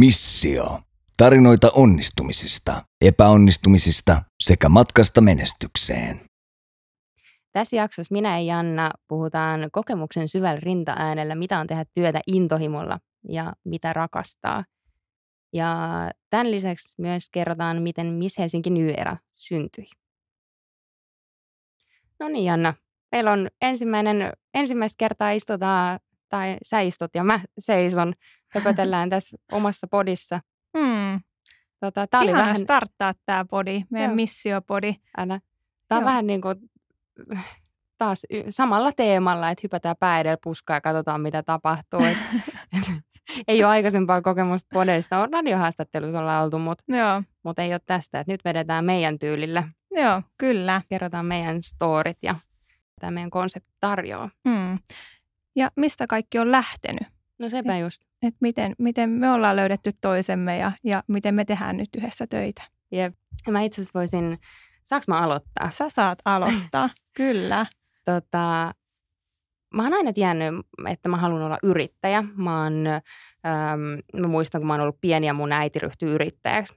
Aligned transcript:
Missio. 0.00 0.80
Tarinoita 1.16 1.70
onnistumisista, 1.74 2.84
epäonnistumisista 3.00 4.22
sekä 4.42 4.68
matkasta 4.68 5.20
menestykseen. 5.20 6.20
Tässä 7.52 7.76
jaksossa 7.76 8.12
minä 8.12 8.38
ja 8.38 8.44
Janna 8.54 8.90
puhutaan 9.08 9.68
kokemuksen 9.72 10.28
syvällä 10.28 10.60
rintaäänellä, 10.60 11.34
mitä 11.34 11.60
on 11.60 11.66
tehdä 11.66 11.84
työtä 11.94 12.20
intohimolla 12.26 13.00
ja 13.28 13.52
mitä 13.64 13.92
rakastaa. 13.92 14.64
Ja 15.52 15.76
tämän 16.30 16.50
lisäksi 16.50 16.94
myös 16.98 17.26
kerrotaan, 17.32 17.82
miten 17.82 18.06
Miss 18.06 18.38
Helsinki 18.38 18.70
New 18.70 18.88
syntyi. 19.34 19.86
No 22.20 22.28
niin, 22.28 22.44
Janna. 22.44 22.74
Meillä 23.12 23.32
on 23.32 23.48
ensimmäinen, 23.62 24.32
ensimmäistä 24.54 24.96
kertaa 24.98 25.30
istutaan, 25.30 26.00
tai 26.28 26.56
sä 26.62 26.80
istut 26.80 27.10
ja 27.14 27.24
mä 27.24 27.40
seison, 27.58 28.14
höpötellään 28.54 29.10
tässä 29.10 29.36
omassa 29.52 29.86
podissa. 29.90 30.40
Hmm. 30.78 31.20
Tota, 31.80 32.06
tää 32.06 32.20
oli 32.20 32.32
vähän, 32.32 32.58
starttaa 32.58 33.14
tämä 33.26 33.44
podi, 33.44 33.84
meidän 33.90 34.10
Joo. 34.10 34.16
missiopodi. 34.16 34.94
älä, 35.16 35.40
tää 35.88 35.98
on 35.98 36.02
Joo. 36.02 36.08
vähän 36.08 36.26
niin 36.26 36.40
kuin 36.40 36.56
taas 37.98 38.26
y- 38.30 38.44
samalla 38.50 38.92
teemalla, 38.92 39.50
että 39.50 39.60
hypätään 39.64 39.96
pää 40.00 40.20
edellä 40.20 40.38
puskaan 40.44 40.76
ja 40.76 40.80
katsotaan, 40.80 41.20
mitä 41.20 41.42
tapahtuu. 41.42 42.00
Et, 42.00 42.18
ei 43.48 43.64
ole 43.64 43.70
aikaisempaa 43.70 44.22
kokemusta 44.22 44.68
podeista. 44.72 45.22
On 45.22 45.32
radiohaastattelussa 45.32 46.18
ollaan 46.20 46.44
oltu, 46.44 46.58
mutta 46.58 46.84
mut 47.42 47.58
ei 47.58 47.72
ole 47.72 47.80
tästä. 47.86 48.20
Et 48.20 48.26
nyt 48.26 48.44
vedetään 48.44 48.84
meidän 48.84 49.18
tyylillä. 49.18 49.68
joo, 49.90 50.22
kyllä. 50.38 50.82
Kerrotaan 50.88 51.26
meidän 51.26 51.62
storit 51.62 52.18
ja 52.22 52.34
tämä 53.00 53.10
meidän 53.10 53.30
konsepti 53.30 53.72
tarjoaa. 53.80 54.30
Hmm. 54.48 54.78
Ja 55.56 55.70
mistä 55.76 56.06
kaikki 56.06 56.38
on 56.38 56.52
lähtenyt? 56.52 57.08
No 57.40 57.48
sepä 57.48 57.78
just. 57.78 58.02
Et 58.22 58.34
miten, 58.40 58.74
miten 58.78 59.10
me 59.10 59.30
ollaan 59.30 59.56
löydetty 59.56 59.90
toisemme 60.00 60.58
ja, 60.58 60.72
ja 60.84 61.02
miten 61.06 61.34
me 61.34 61.44
tehdään 61.44 61.76
nyt 61.76 61.88
yhdessä 61.98 62.26
töitä. 62.26 62.62
Jep. 62.92 63.14
Ja 63.46 63.52
mä 63.52 63.62
itse 63.62 63.80
asiassa 63.80 63.98
voisin, 63.98 64.38
saaks 64.82 65.08
mä 65.08 65.18
aloittaa? 65.18 65.70
Sä 65.70 65.88
saat 65.88 66.18
aloittaa, 66.24 66.90
kyllä. 67.16 67.66
Tota, 68.04 68.74
mä 69.74 69.82
oon 69.82 69.92
aina 69.92 70.12
tiennyt, 70.12 70.54
että 70.88 71.08
mä 71.08 71.16
haluan 71.16 71.42
olla 71.42 71.58
yrittäjä. 71.62 72.24
Mä, 72.36 72.62
oon, 72.62 72.86
äm, 72.86 74.20
mä 74.20 74.28
muistan, 74.28 74.60
kun 74.60 74.66
mä 74.66 74.72
oon 74.72 74.80
ollut 74.80 75.00
pieni 75.00 75.26
ja 75.26 75.34
mun 75.34 75.52
äiti 75.52 75.78
ryhtyi 75.78 76.10
yrittäjäksi. 76.10 76.74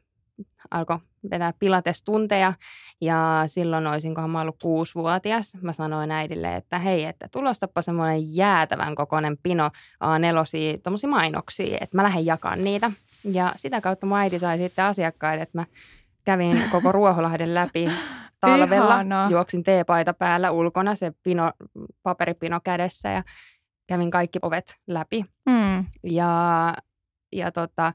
Alkoi 0.72 0.98
vetää 1.32 1.54
pilatestunteja 1.60 2.54
ja 3.02 3.44
silloin 3.48 3.88
olisinkohan 3.88 4.30
mä 4.30 4.42
ollut 4.42 4.58
kuusivuotias. 4.62 5.58
Mä 5.62 5.74
sanoin 5.74 6.12
äidille, 6.12 6.56
että 6.56 6.80
hei, 6.80 7.06
että 7.06 7.28
tulostapa 7.32 7.82
semmoinen 7.82 8.36
jäätävän 8.36 8.96
kokoinen 8.96 9.38
pino 9.44 9.72
A4 10.04 10.80
tommosia 10.84 11.10
mainoksia, 11.10 11.78
että 11.82 11.98
mä 11.98 12.04
lähden 12.04 12.26
jakamaan 12.26 12.64
niitä. 12.64 12.92
Ja 13.24 13.54
sitä 13.56 13.82
kautta 13.82 14.06
mun 14.06 14.18
äiti 14.18 14.40
sai 14.40 14.58
sitten 14.58 14.86
asiakkaita, 14.86 15.44
että 15.44 15.58
mä 15.58 15.66
kävin 16.24 16.64
koko 16.72 16.92
Ruoholahden 16.98 17.54
läpi 17.54 17.90
talvella. 18.42 18.94
Ihanaa. 18.94 19.30
Juoksin 19.30 19.64
teepaita 19.64 20.14
päällä 20.14 20.52
ulkona, 20.52 20.96
se 20.96 21.12
pino, 21.24 21.52
paperipino 22.04 22.60
kädessä 22.64 23.10
ja 23.10 23.24
kävin 23.88 24.12
kaikki 24.12 24.40
ovet 24.42 24.76
läpi. 24.88 25.26
Hmm. 25.50 25.86
Ja, 26.04 26.74
ja 27.32 27.52
tota, 27.52 27.94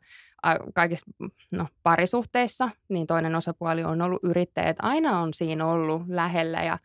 kaikissa 0.75 1.07
no, 1.51 1.67
parisuhteissa, 1.83 2.71
niin 2.89 3.07
toinen 3.07 3.35
osapuoli 3.35 3.85
on 3.85 4.03
ollut 4.03 4.21
yrittäjä. 4.23 4.69
Että 4.69 4.87
aina 4.87 5.21
on 5.21 5.35
siinä 5.35 5.67
ollut 5.67 6.03
lähellä 6.09 6.63
ja 6.63 6.79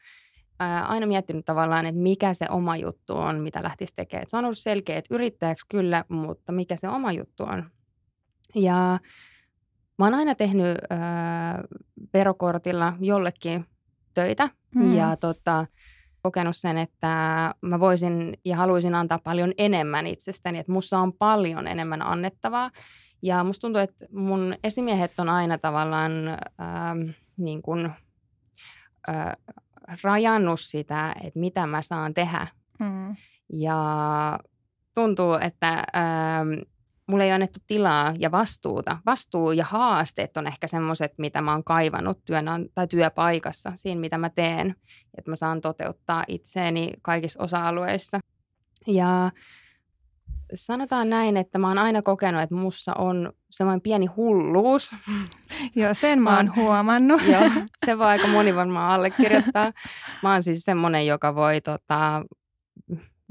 ää, 0.59 0.85
aina 0.85 1.05
miettinyt 1.05 1.45
tavallaan, 1.45 1.85
että 1.85 2.01
mikä 2.01 2.33
se 2.33 2.45
oma 2.49 2.77
juttu 2.77 3.17
on, 3.17 3.39
mitä 3.39 3.63
lähtisi 3.63 3.95
tekemään. 3.95 4.23
Et 4.23 4.29
se 4.29 4.37
on 4.37 4.45
ollut 4.45 4.57
selkeä, 4.57 4.97
että 4.97 5.15
yrittäjäksi 5.15 5.65
kyllä, 5.69 6.05
mutta 6.09 6.51
mikä 6.51 6.75
se 6.75 6.89
oma 6.89 7.11
juttu 7.11 7.43
on. 7.43 7.69
Ja 8.55 8.99
mä 9.99 10.05
oon 10.05 10.13
aina 10.13 10.35
tehnyt 10.35 10.77
ää, 10.89 11.63
verokortilla 12.13 12.93
jollekin 12.99 13.65
töitä 14.13 14.49
Mm. 14.75 14.95
ja 14.95 15.17
tota, 15.17 15.65
kokenut 16.21 16.57
sen, 16.57 16.77
että 16.77 17.07
mä 17.61 17.79
voisin 17.79 18.37
ja 18.45 18.57
haluaisin 18.57 18.95
antaa 18.95 19.19
paljon 19.19 19.51
enemmän 19.57 20.07
itsestäni, 20.07 20.59
että 20.59 20.71
musta 20.71 20.99
on 20.99 21.13
paljon 21.13 21.67
enemmän 21.67 22.01
annettavaa. 22.01 22.71
Ja 23.23 23.43
musta 23.43 23.61
tuntuu, 23.61 23.81
että 23.81 24.05
mun 24.11 24.55
esimiehet 24.63 25.19
on 25.19 25.29
aina 25.29 25.57
tavallaan 25.57 26.11
ähm, 26.27 27.09
niin 27.37 27.61
kuin, 27.61 27.91
äh, 29.09 29.33
rajannut 30.03 30.59
sitä, 30.59 31.15
että 31.23 31.39
mitä 31.39 31.67
mä 31.67 31.81
saan 31.81 32.13
tehdä. 32.13 32.47
Hmm. 32.83 33.15
Ja 33.53 34.39
tuntuu, 34.93 35.33
että 35.33 35.73
ähm, 35.73 36.49
mulle 37.07 37.23
ei 37.23 37.27
ole 37.27 37.33
annettu 37.33 37.59
tilaa 37.67 38.13
ja 38.19 38.31
vastuuta. 38.31 38.97
Vastuu 39.05 39.51
ja 39.51 39.65
haasteet 39.65 40.37
on 40.37 40.47
ehkä 40.47 40.67
semmoiset, 40.67 41.13
mitä 41.17 41.41
mä 41.41 41.51
oon 41.51 41.63
kaivannut 41.63 42.25
työn 42.25 42.45
tai 42.73 42.87
työpaikassa, 42.87 43.71
siinä 43.75 44.01
mitä 44.01 44.17
mä 44.17 44.29
teen. 44.29 44.75
Että 45.17 45.31
mä 45.31 45.35
saan 45.35 45.61
toteuttaa 45.61 46.23
itseäni 46.27 46.91
kaikissa 47.01 47.43
osa-alueissa. 47.43 48.19
Ja 48.87 49.31
sanotaan 50.55 51.09
näin, 51.09 51.37
että 51.37 51.57
mä 51.57 51.67
oon 51.67 51.77
aina 51.77 52.01
kokenut, 52.01 52.41
että 52.41 52.55
mussa 52.55 52.93
on 52.97 53.33
semmoinen 53.49 53.81
pieni 53.81 54.05
hulluus. 54.05 54.95
Joo, 55.75 55.93
sen 55.93 56.21
mä 56.21 56.35
oon 56.37 56.55
huomannut. 56.55 57.21
Joo, 57.33 57.49
se 57.85 57.97
voi 57.97 58.05
aika 58.05 58.27
moni 58.27 58.55
varmaan 58.55 58.91
allekirjoittaa. 58.91 59.71
Mä 60.23 60.31
oon 60.33 60.43
siis 60.43 60.61
semmoinen, 60.61 61.07
joka 61.07 61.35
voi 61.35 61.61
tota, 61.61 62.23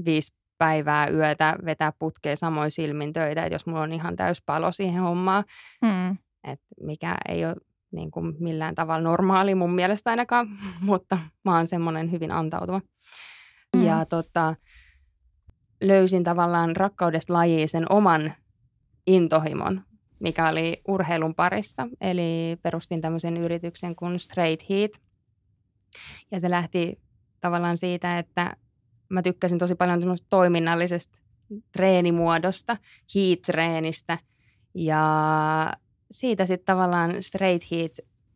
viisi 0.05 0.35
päivää 0.59 1.09
yötä 1.09 1.57
vetää 1.65 1.93
putkeen 1.99 2.37
samoin 2.37 2.71
silmin 2.71 3.13
töitä, 3.13 3.45
että 3.45 3.55
jos 3.55 3.67
mulla 3.67 3.81
on 3.83 3.93
ihan 3.93 4.17
täys 4.17 4.43
palo 4.47 4.73
siihen 4.73 5.03
hommaan, 5.03 5.45
Hmm. 5.87 6.17
että 6.45 6.67
mikä 6.81 7.17
ei 7.29 7.45
ole 7.47 7.57
niin 7.93 8.11
kuin 8.11 8.35
millään 8.39 8.75
tavalla 8.75 9.03
normaali 9.03 9.55
mun 9.55 9.75
mielestä 9.75 10.11
ainakaan, 10.11 10.49
mutta 10.81 11.19
mä 11.45 11.57
oon 11.57 11.67
semmoinen 11.67 12.13
hyvin 12.13 12.33
antautuva. 12.33 12.81
Mm. 13.77 13.85
Ja 13.85 14.05
tota, 14.07 14.55
löysin 15.83 16.25
tavallaan 16.25 16.77
rakkaudesta 16.77 17.33
lajiin 17.33 17.69
sen 17.69 17.93
oman 17.93 18.35
intohimon, 19.07 19.83
mikä 20.21 20.49
oli 20.49 20.81
urheilun 20.89 21.35
parissa. 21.35 21.89
Eli 22.01 22.57
perustin 22.63 23.01
tämmöisen 23.01 23.37
yrityksen 23.37 23.97
kuin 23.97 24.19
Straight 24.19 24.71
Heat. 24.71 24.91
Ja 26.31 26.41
se 26.41 26.51
lähti 26.51 27.01
tavallaan 27.41 27.79
siitä, 27.79 28.19
että 28.19 28.57
mä 29.09 29.23
tykkäsin 29.23 29.59
tosi 29.59 29.75
paljon 29.75 30.01
tämmöisestä 30.01 30.27
toiminnallisesta 30.31 31.19
treenimuodosta, 31.73 32.77
heat-treenistä. 33.15 34.19
Ja 34.75 35.73
siitä 36.11 36.47
sitten 36.47 36.67
tavallaan 36.67 37.23
Straight 37.23 37.71
Heat 37.71 37.93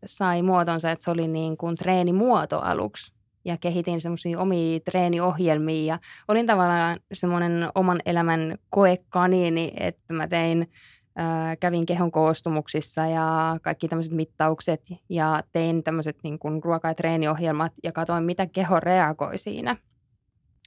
sai 0.07 0.43
muotonsa, 0.43 0.91
että 0.91 1.05
se 1.05 1.11
oli 1.11 1.29
niin 1.29 1.57
kuin 1.57 1.77
treenimuoto 1.77 2.61
aluksi. 2.61 3.16
Ja 3.47 3.57
kehitin 3.57 4.01
semmoisia 4.01 4.41
omia 4.41 4.81
treeniohjelmia 4.81 5.95
ja 5.95 5.99
olin 6.29 6.47
tavallaan 6.47 6.99
semmoinen 7.13 7.69
oman 7.75 8.01
elämän 8.07 8.59
koekaniini, 8.71 9.73
että 9.81 10.13
mä 10.13 10.29
tein, 10.29 10.71
ää, 11.17 11.57
kävin 11.57 11.87
kehon 11.87 12.11
koostumuksissa 12.11 13.07
ja 13.07 13.57
kaikki 13.63 13.89
tämmöiset 13.89 14.13
mittaukset 14.13 14.83
ja 15.09 15.43
tein 15.53 15.83
tämmöiset 15.83 16.17
niin 16.23 16.39
kuin 16.39 16.63
ruoka- 16.63 16.89
ja 16.89 16.95
treeniohjelmat 16.95 17.73
ja 17.85 17.93
katsoin, 17.93 18.25
mitä 18.25 18.47
keho 18.47 18.81
reagoi 18.81 19.39
siinä. 19.39 19.77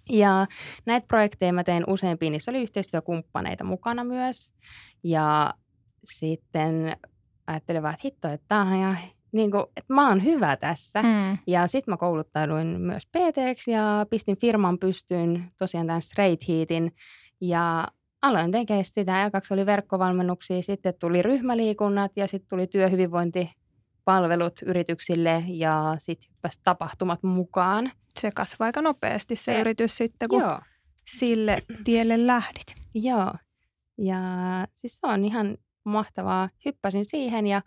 Ja 0.09 0.46
näitä 0.85 1.07
projekteja 1.07 1.53
mä 1.53 1.63
tein 1.63 1.84
useampia, 1.88 2.29
niissä 2.29 2.51
oli 2.51 2.61
yhteistyökumppaneita 2.61 3.63
mukana 3.63 4.03
myös. 4.03 4.53
Ja 5.03 5.53
sitten 6.06 6.97
ajattelin 7.47 7.84
vaan, 7.84 7.94
että 7.94 8.01
hitto, 8.06 8.28
että, 8.28 8.46
tää 8.47 8.61
on 8.61 8.75
ihan, 8.75 8.97
niin 9.31 9.51
kuin, 9.51 9.63
että 9.78 9.94
mä 9.94 10.09
oon 10.09 10.23
hyvä 10.23 10.56
tässä. 10.57 11.01
Hmm. 11.01 11.38
Ja 11.47 11.67
sitten 11.67 11.91
mä 11.91 11.97
kouluttauduin 11.97 12.67
myös 12.67 13.06
pt 13.06 13.67
ja 13.67 14.05
pistin 14.09 14.37
firman 14.37 14.79
pystyyn 14.79 15.52
tosiaan 15.58 15.87
tämän 15.87 16.02
Straight 16.02 16.47
Heatin. 16.47 16.91
Ja 17.41 17.87
aloin 18.22 18.52
tekemään 18.52 18.85
sitä. 18.85 19.17
Ja 19.17 19.31
kaksi 19.31 19.53
oli 19.53 19.66
verkkovalmennuksia, 19.66 20.61
sitten 20.61 20.93
tuli 20.99 21.22
ryhmäliikunnat 21.22 22.11
ja 22.16 22.28
sitten 22.28 22.49
tuli 22.49 22.67
työhyvinvointipalvelut 22.67 24.59
yrityksille 24.66 25.43
ja 25.47 25.96
sitten 25.97 26.29
hyppäsi 26.34 26.59
tapahtumat 26.64 27.23
mukaan. 27.23 27.91
Se 28.20 28.31
kasvaa 28.35 28.66
aika 28.66 28.81
nopeasti 28.81 29.35
se, 29.35 29.43
Se- 29.43 29.59
yritys 29.59 29.97
sitten, 29.97 30.29
kun 30.29 30.41
Joo, 30.41 30.59
sille 31.08 31.58
tielle 31.84 32.28
lähdit. 32.28 32.76
joo. 32.96 33.34
Ja 33.97 34.17
siis 34.76 34.97
se 34.97 35.08
on 35.08 35.26
ihan 35.26 35.58
mahtavaa. 35.85 36.49
Hyppäsin 36.66 37.05
siihen 37.05 37.47
ja 37.47 37.61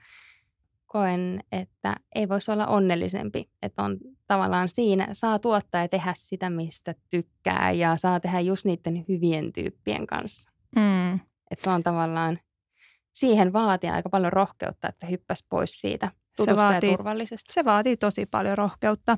koen, 0.92 1.40
että 1.52 1.96
ei 2.14 2.28
voisi 2.28 2.50
olla 2.50 2.66
onnellisempi, 2.66 3.50
että 3.62 3.82
on 3.82 3.98
tavallaan 4.26 4.68
siinä, 4.68 5.08
saa 5.12 5.38
tuottaa 5.38 5.80
ja 5.80 5.88
tehdä 5.88 6.12
sitä, 6.16 6.50
mistä 6.50 6.94
tykkää 7.10 7.70
ja 7.70 7.96
saa 7.96 8.20
tehdä 8.20 8.40
just 8.40 8.64
niiden 8.64 9.04
hyvien 9.08 9.52
tyyppien 9.52 10.06
kanssa. 10.06 10.50
Hmm. 10.80 11.14
Että 11.50 11.64
se 11.64 11.70
on 11.70 11.82
tavallaan, 11.82 12.38
siihen 13.12 13.52
vaatii 13.52 13.90
aika 13.90 14.08
paljon 14.08 14.32
rohkeutta, 14.32 14.88
että 14.88 15.06
hyppäs 15.06 15.44
pois 15.50 15.80
siitä 15.80 16.10
Se 16.44 16.56
vaatii- 16.56 16.90
ja 16.90 16.96
turvallisesta. 16.96 17.52
Se 17.52 17.64
vaatii 17.64 17.96
tosi 17.96 18.26
paljon 18.26 18.58
rohkeutta. 18.58 19.16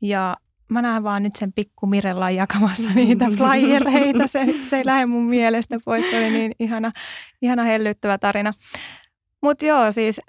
Ja 0.00 0.36
mä 0.68 0.82
näen 0.82 1.02
vaan 1.02 1.22
nyt 1.22 1.36
sen 1.36 1.52
pikku 1.52 1.86
Mirella 1.86 2.30
jakamassa 2.30 2.90
niitä 2.94 3.24
flyereita. 3.36 4.26
Se, 4.32 4.46
se 4.68 4.76
ei 4.76 4.86
lähde 4.86 5.06
mun 5.06 5.24
mielestä 5.24 5.78
pois. 5.84 6.10
Se 6.10 6.18
oli 6.18 6.30
niin 6.30 6.52
ihana, 6.60 6.92
ihana 7.42 7.64
hellyttävä 7.64 8.18
tarina. 8.18 8.52
Mutta 9.42 9.64
joo, 9.64 9.92
siis 9.92 10.20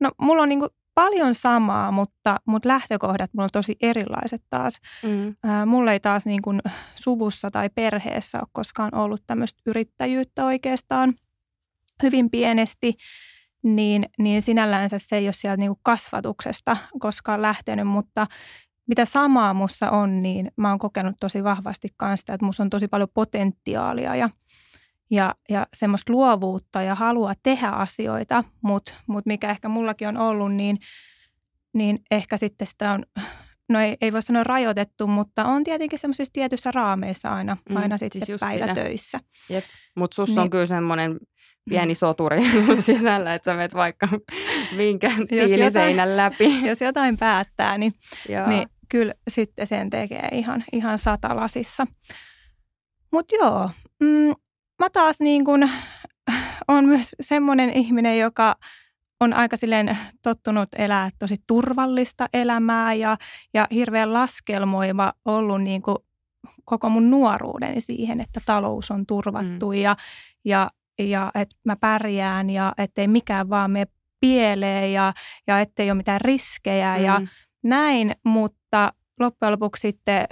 no 0.00 0.10
mulla 0.18 0.42
on 0.42 0.48
niinku 0.48 0.68
paljon 0.94 1.34
samaa, 1.34 1.90
mutta, 1.90 2.36
mutta 2.46 2.68
lähtökohdat 2.68 3.34
mulla 3.34 3.44
on 3.44 3.50
tosi 3.52 3.76
erilaiset 3.82 4.42
taas. 4.50 4.80
Mm. 5.02 5.36
Ää, 5.44 5.66
mulla 5.66 5.92
ei 5.92 6.00
taas 6.00 6.26
niin 6.26 6.42
kuin 6.42 6.60
suvussa 6.94 7.50
tai 7.50 7.70
perheessä 7.74 8.38
ole 8.38 8.48
koskaan 8.52 8.94
ollut 8.94 9.22
tämmöistä 9.26 9.62
yrittäjyyttä 9.66 10.44
oikeastaan 10.44 11.14
hyvin 12.02 12.30
pienesti, 12.30 12.94
niin, 13.62 14.04
niin 14.18 14.42
sinällänsä 14.42 14.98
se 14.98 15.16
ei 15.16 15.26
ole 15.26 15.32
sieltä 15.32 15.56
niin 15.56 15.70
kuin 15.70 15.80
kasvatuksesta 15.82 16.76
koskaan 16.98 17.42
lähtenyt, 17.42 17.86
mutta 17.86 18.26
mitä 18.86 19.04
samaa 19.04 19.54
mussa 19.54 19.90
on, 19.90 20.22
niin 20.22 20.50
mä 20.56 20.68
oon 20.70 20.78
kokenut 20.78 21.16
tosi 21.20 21.44
vahvasti 21.44 21.88
kanssa, 21.96 22.34
että 22.34 22.46
mussa 22.46 22.62
on 22.62 22.70
tosi 22.70 22.88
paljon 22.88 23.08
potentiaalia 23.14 24.16
ja, 24.16 24.28
ja, 25.10 25.34
ja 25.48 25.66
semmoista 25.76 26.12
luovuutta 26.12 26.82
ja 26.82 26.94
halua 26.94 27.32
tehdä 27.42 27.68
asioita, 27.68 28.44
mutta 28.62 28.94
mut 29.06 29.26
mikä 29.26 29.50
ehkä 29.50 29.68
mullakin 29.68 30.08
on 30.08 30.16
ollut, 30.16 30.54
niin, 30.54 30.78
niin 31.74 31.98
ehkä 32.10 32.36
sitten 32.36 32.66
sitä 32.66 32.92
on, 32.92 33.04
no 33.68 33.80
ei, 33.80 33.96
ei 34.00 34.12
voi 34.12 34.22
sanoa 34.22 34.44
rajoitettu, 34.44 35.06
mutta 35.06 35.44
on 35.44 35.64
tietenkin 35.64 35.98
semmoisissa 35.98 36.32
tietyissä 36.32 36.70
raameissa 36.74 37.34
aina, 37.34 37.56
mm, 37.70 37.76
aina 37.76 37.98
sitten 37.98 38.26
siis 38.26 38.40
päivätöissä. 38.40 39.20
Mutta 39.96 40.14
sussa 40.14 40.34
niin. 40.34 40.42
on 40.42 40.50
kyllä 40.50 40.66
semmoinen 40.66 41.18
pieni 41.68 41.94
soturi 41.94 42.40
sisällä, 42.80 43.34
että 43.34 43.50
sä 43.50 43.56
menet 43.56 43.74
vaikka 43.74 44.08
minkä 44.76 45.12
tiiliseinän 45.28 46.16
läpi. 46.16 46.60
Jos 46.68 46.80
jotain 46.80 47.16
päättää, 47.16 47.78
niin, 47.78 47.92
niin 48.46 48.68
kyllä 48.88 49.14
sitten 49.28 49.66
sen 49.66 49.90
tekee 49.90 50.28
ihan, 50.32 50.64
ihan 50.72 50.98
satalasissa. 50.98 51.86
Mutta 53.12 53.34
joo, 53.34 53.70
mm, 54.00 54.34
mä 54.80 54.90
taas 54.90 55.20
niin 55.20 55.44
kun, 55.44 55.70
on 56.68 56.84
myös 56.84 57.08
semmoinen 57.20 57.70
ihminen, 57.70 58.18
joka 58.18 58.56
on 59.20 59.32
aika 59.32 59.56
silleen 59.56 59.98
tottunut 60.22 60.68
elää 60.76 61.10
tosi 61.18 61.36
turvallista 61.46 62.26
elämää 62.32 62.94
ja, 62.94 63.16
ja 63.54 63.66
hirveän 63.70 64.12
laskelmoiva 64.12 65.12
ollut 65.24 65.62
niin 65.62 65.82
kuin 65.82 65.96
koko 66.64 66.88
mun 66.88 67.10
nuoruuden 67.10 67.80
siihen, 67.80 68.20
että 68.20 68.40
talous 68.46 68.90
on 68.90 69.06
turvattu 69.06 69.68
mm. 69.68 69.74
ja, 69.74 69.96
ja, 70.44 70.70
ja 70.98 71.30
että 71.34 71.56
mä 71.64 71.76
pärjään 71.76 72.50
ja 72.50 72.72
ettei 72.78 73.08
mikään 73.08 73.50
vaan 73.50 73.70
mene 73.70 73.86
pieleen 74.20 74.92
ja, 74.92 75.12
ja 75.46 75.60
ettei 75.60 75.90
ole 75.90 75.96
mitään 75.96 76.20
riskejä 76.20 76.96
mm. 76.98 77.04
ja 77.04 77.20
näin, 77.62 78.12
mutta 78.24 78.92
loppujen 79.20 79.52
lopuksi 79.52 79.80
sitten, 79.80 80.26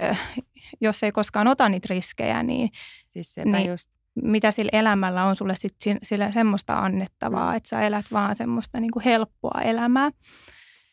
jos 0.81 1.03
ei 1.03 1.11
koskaan 1.11 1.47
ota 1.47 1.69
niitä 1.69 1.87
riskejä, 1.89 2.43
niin, 2.43 2.69
siis 3.07 3.35
niin 3.45 3.69
just. 3.69 3.98
Mitä 4.23 4.51
sillä 4.51 4.69
elämällä 4.73 5.25
on 5.25 5.35
sulle 5.35 5.55
sitten 5.55 5.97
sillä 6.03 6.31
semmoista 6.31 6.79
annettavaa, 6.79 7.51
mm. 7.51 7.57
että 7.57 7.69
sä 7.69 7.81
elät 7.81 8.05
vaan 8.11 8.35
semmoista 8.35 8.79
niin 8.79 8.91
kuin 8.91 9.03
helppoa 9.03 9.61
elämää. 9.61 10.09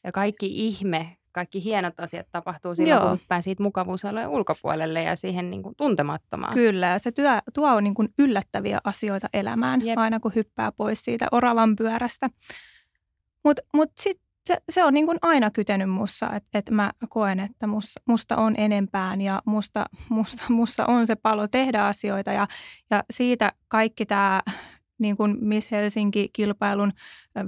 Ja 0.04 0.12
kaikki 0.12 0.46
ihme, 0.66 1.16
kaikki 1.32 1.64
hienot 1.64 2.00
asiat 2.00 2.26
tapahtuu 2.32 2.74
silloin, 2.74 3.00
Joo. 3.00 3.08
kun 3.08 3.20
pääsit 3.28 3.58
mukavuusalueen 3.58 4.28
ulkopuolelle 4.28 5.02
ja 5.02 5.16
siihen 5.16 5.50
niin 5.50 5.62
kuin 5.62 5.74
tuntemattomaan. 5.76 6.54
Kyllä, 6.54 6.86
ja 6.86 6.98
se 6.98 7.12
työ, 7.12 7.30
tuo 7.54 7.80
niin 7.80 7.94
kuin 7.94 8.08
yllättäviä 8.18 8.78
asioita 8.84 9.28
elämään, 9.32 9.86
Jep. 9.86 9.98
aina 9.98 10.20
kun 10.20 10.34
hyppää 10.34 10.72
pois 10.72 11.00
siitä 11.04 11.26
oravan 11.32 11.76
pyörästä. 11.76 12.30
Mutta 13.44 13.62
mut, 13.72 13.86
mut 13.88 13.92
sitten 13.98 14.25
se, 14.46 14.58
se 14.68 14.84
on 14.84 14.94
niin 14.94 15.06
kuin 15.06 15.18
aina 15.22 15.50
kytenyt 15.50 15.90
mussa, 15.90 16.30
että, 16.32 16.58
että 16.58 16.72
mä 16.72 16.92
koen, 17.08 17.40
että 17.40 17.66
musta, 17.66 18.00
musta 18.06 18.36
on 18.36 18.54
enempään 18.58 19.20
ja 19.20 19.42
musta, 19.44 19.86
musta, 20.08 20.44
musta 20.48 20.86
on 20.86 21.06
se 21.06 21.16
palo 21.16 21.48
tehdä 21.48 21.86
asioita 21.86 22.32
ja, 22.32 22.46
ja 22.90 23.04
siitä 23.10 23.52
kaikki 23.68 24.06
tämä 24.06 24.42
niin 24.98 25.16
kuin 25.16 25.36
Miss 25.40 25.70
Helsinki-kilpailun 25.70 26.92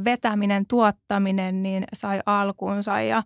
vetäminen, 0.05 0.67
tuottaminen, 0.67 1.62
niin 1.62 1.85
sai 1.93 2.21
alkuunsa 2.27 3.00
ja, 3.00 3.23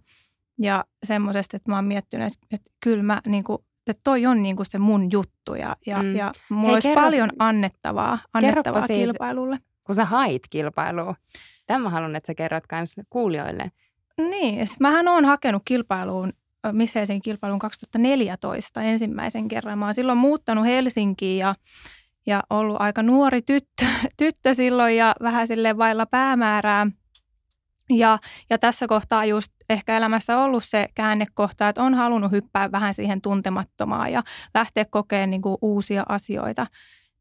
ja 0.58 0.84
semmoisesta, 1.04 1.56
että 1.56 1.70
mä 1.70 1.76
oon 1.76 1.84
miettinyt, 1.84 2.26
että, 2.26 2.46
että 2.50 2.70
kyllä 2.80 3.02
mä 3.02 3.20
niin 3.26 3.44
kuin, 3.44 3.58
että 3.86 4.00
toi 4.04 4.26
on 4.26 4.42
niin 4.42 4.56
kuin 4.56 4.66
se 4.66 4.78
mun 4.78 5.12
juttu 5.12 5.54
ja, 5.54 5.76
ja, 5.86 6.02
mm. 6.02 6.16
ja 6.16 6.32
mulla 6.48 6.66
Hei, 6.66 6.74
olisi 6.74 6.88
kerro, 6.88 7.02
paljon 7.02 7.30
annettavaa, 7.38 8.18
annettavaa 8.32 8.86
kilpailulle. 8.86 9.56
Siitä, 9.56 9.72
kun 9.84 9.94
sä 9.94 10.04
hait 10.04 10.42
kilpailua. 10.50 11.14
Tämä 11.66 11.88
haluan, 11.88 12.16
että 12.16 12.26
sä 12.26 12.34
kerrot 12.34 12.64
myös 12.72 12.94
kuulijoille. 13.10 13.70
Niin, 14.18 14.66
mähän 14.80 15.08
olen 15.08 15.24
hakenut 15.24 15.62
kilpailuun, 15.64 16.32
Misseisiin 16.72 17.22
kilpailuun 17.22 17.58
2014 17.58 18.82
ensimmäisen 18.82 19.48
kerran. 19.48 19.78
Mä 19.78 19.84
oon 19.84 19.94
silloin 19.94 20.18
muuttanut 20.18 20.64
Helsinkiin 20.64 21.38
ja, 21.38 21.54
ja 22.26 22.42
ollut 22.50 22.76
aika 22.80 23.02
nuori 23.02 23.42
tyttö, 23.42 23.84
tyttö 24.18 24.54
silloin 24.54 24.96
ja 24.96 25.14
vähän 25.22 25.46
sille 25.46 25.78
vailla 25.78 26.06
päämäärää. 26.06 26.86
Ja, 27.90 28.18
ja 28.50 28.58
tässä 28.58 28.86
kohtaa 28.86 29.24
just 29.24 29.52
ehkä 29.70 29.96
elämässä 29.96 30.38
ollut 30.38 30.64
se 30.64 30.86
käännekohta, 30.94 31.68
että 31.68 31.82
on 31.82 31.94
halunnut 31.94 32.32
hyppää 32.32 32.72
vähän 32.72 32.94
siihen 32.94 33.22
tuntemattomaan 33.22 34.12
ja 34.12 34.22
lähteä 34.54 34.84
kokeen 34.90 35.30
niin 35.30 35.42
kuin 35.42 35.58
uusia 35.62 36.04
asioita 36.08 36.66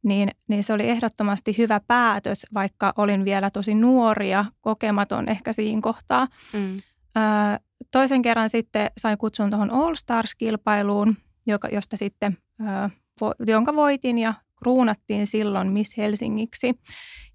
niin, 0.04 0.30
niin 0.48 0.64
se 0.64 0.74
oli 0.74 0.90
ehdottomasti 0.90 1.58
hyvä 1.58 1.82
päätös, 1.88 2.46
vaikka 2.54 2.94
olin 2.98 3.26
vielä 3.26 3.50
tosi 3.50 3.76
nuori 3.76 4.30
ja 4.30 4.46
kokematon 4.62 5.30
ehkä 5.30 5.54
siinä 5.54 5.82
kohtaa. 5.82 6.28
Mm. 6.54 6.78
Ö, 6.78 7.60
toisen 7.92 8.22
kerran 8.22 8.50
sitten 8.50 8.92
sain 8.98 9.18
kutsun 9.18 9.50
tuohon 9.50 9.72
All 9.72 9.96
Stars-kilpailuun, 9.96 11.16
joka, 11.48 11.68
josta 11.72 11.98
sitten, 11.98 12.38
ö, 12.62 12.90
vo, 13.22 13.34
jonka 13.48 13.76
voitin 13.76 14.18
ja 14.18 14.34
kruunattiin 14.64 15.28
silloin 15.28 15.72
Miss 15.72 15.98
Helsingiksi. 15.98 16.76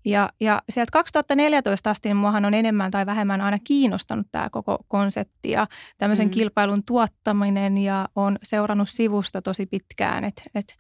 Ja, 0.05 0.29
ja 0.41 0.63
sieltä 0.69 0.91
2014 0.93 1.91
asti 1.91 2.09
niin 2.09 2.17
muahan 2.17 2.45
on 2.45 2.55
enemmän 2.55 2.91
tai 2.91 3.07
vähemmän 3.07 3.41
aina 3.41 3.59
kiinnostanut 3.65 4.27
tämä 4.33 4.51
koko 4.51 4.79
konsepti 4.89 5.51
ja 5.51 5.67
tämmöisen 5.99 6.27
mm. 6.27 6.31
kilpailun 6.31 6.85
tuottaminen 6.85 7.79
ja 7.79 8.09
on 8.17 8.39
seurannut 8.43 8.89
sivusta 8.89 9.43
tosi 9.43 9.67
pitkään 9.67 10.25
et, 10.25 10.43
et, 10.55 10.75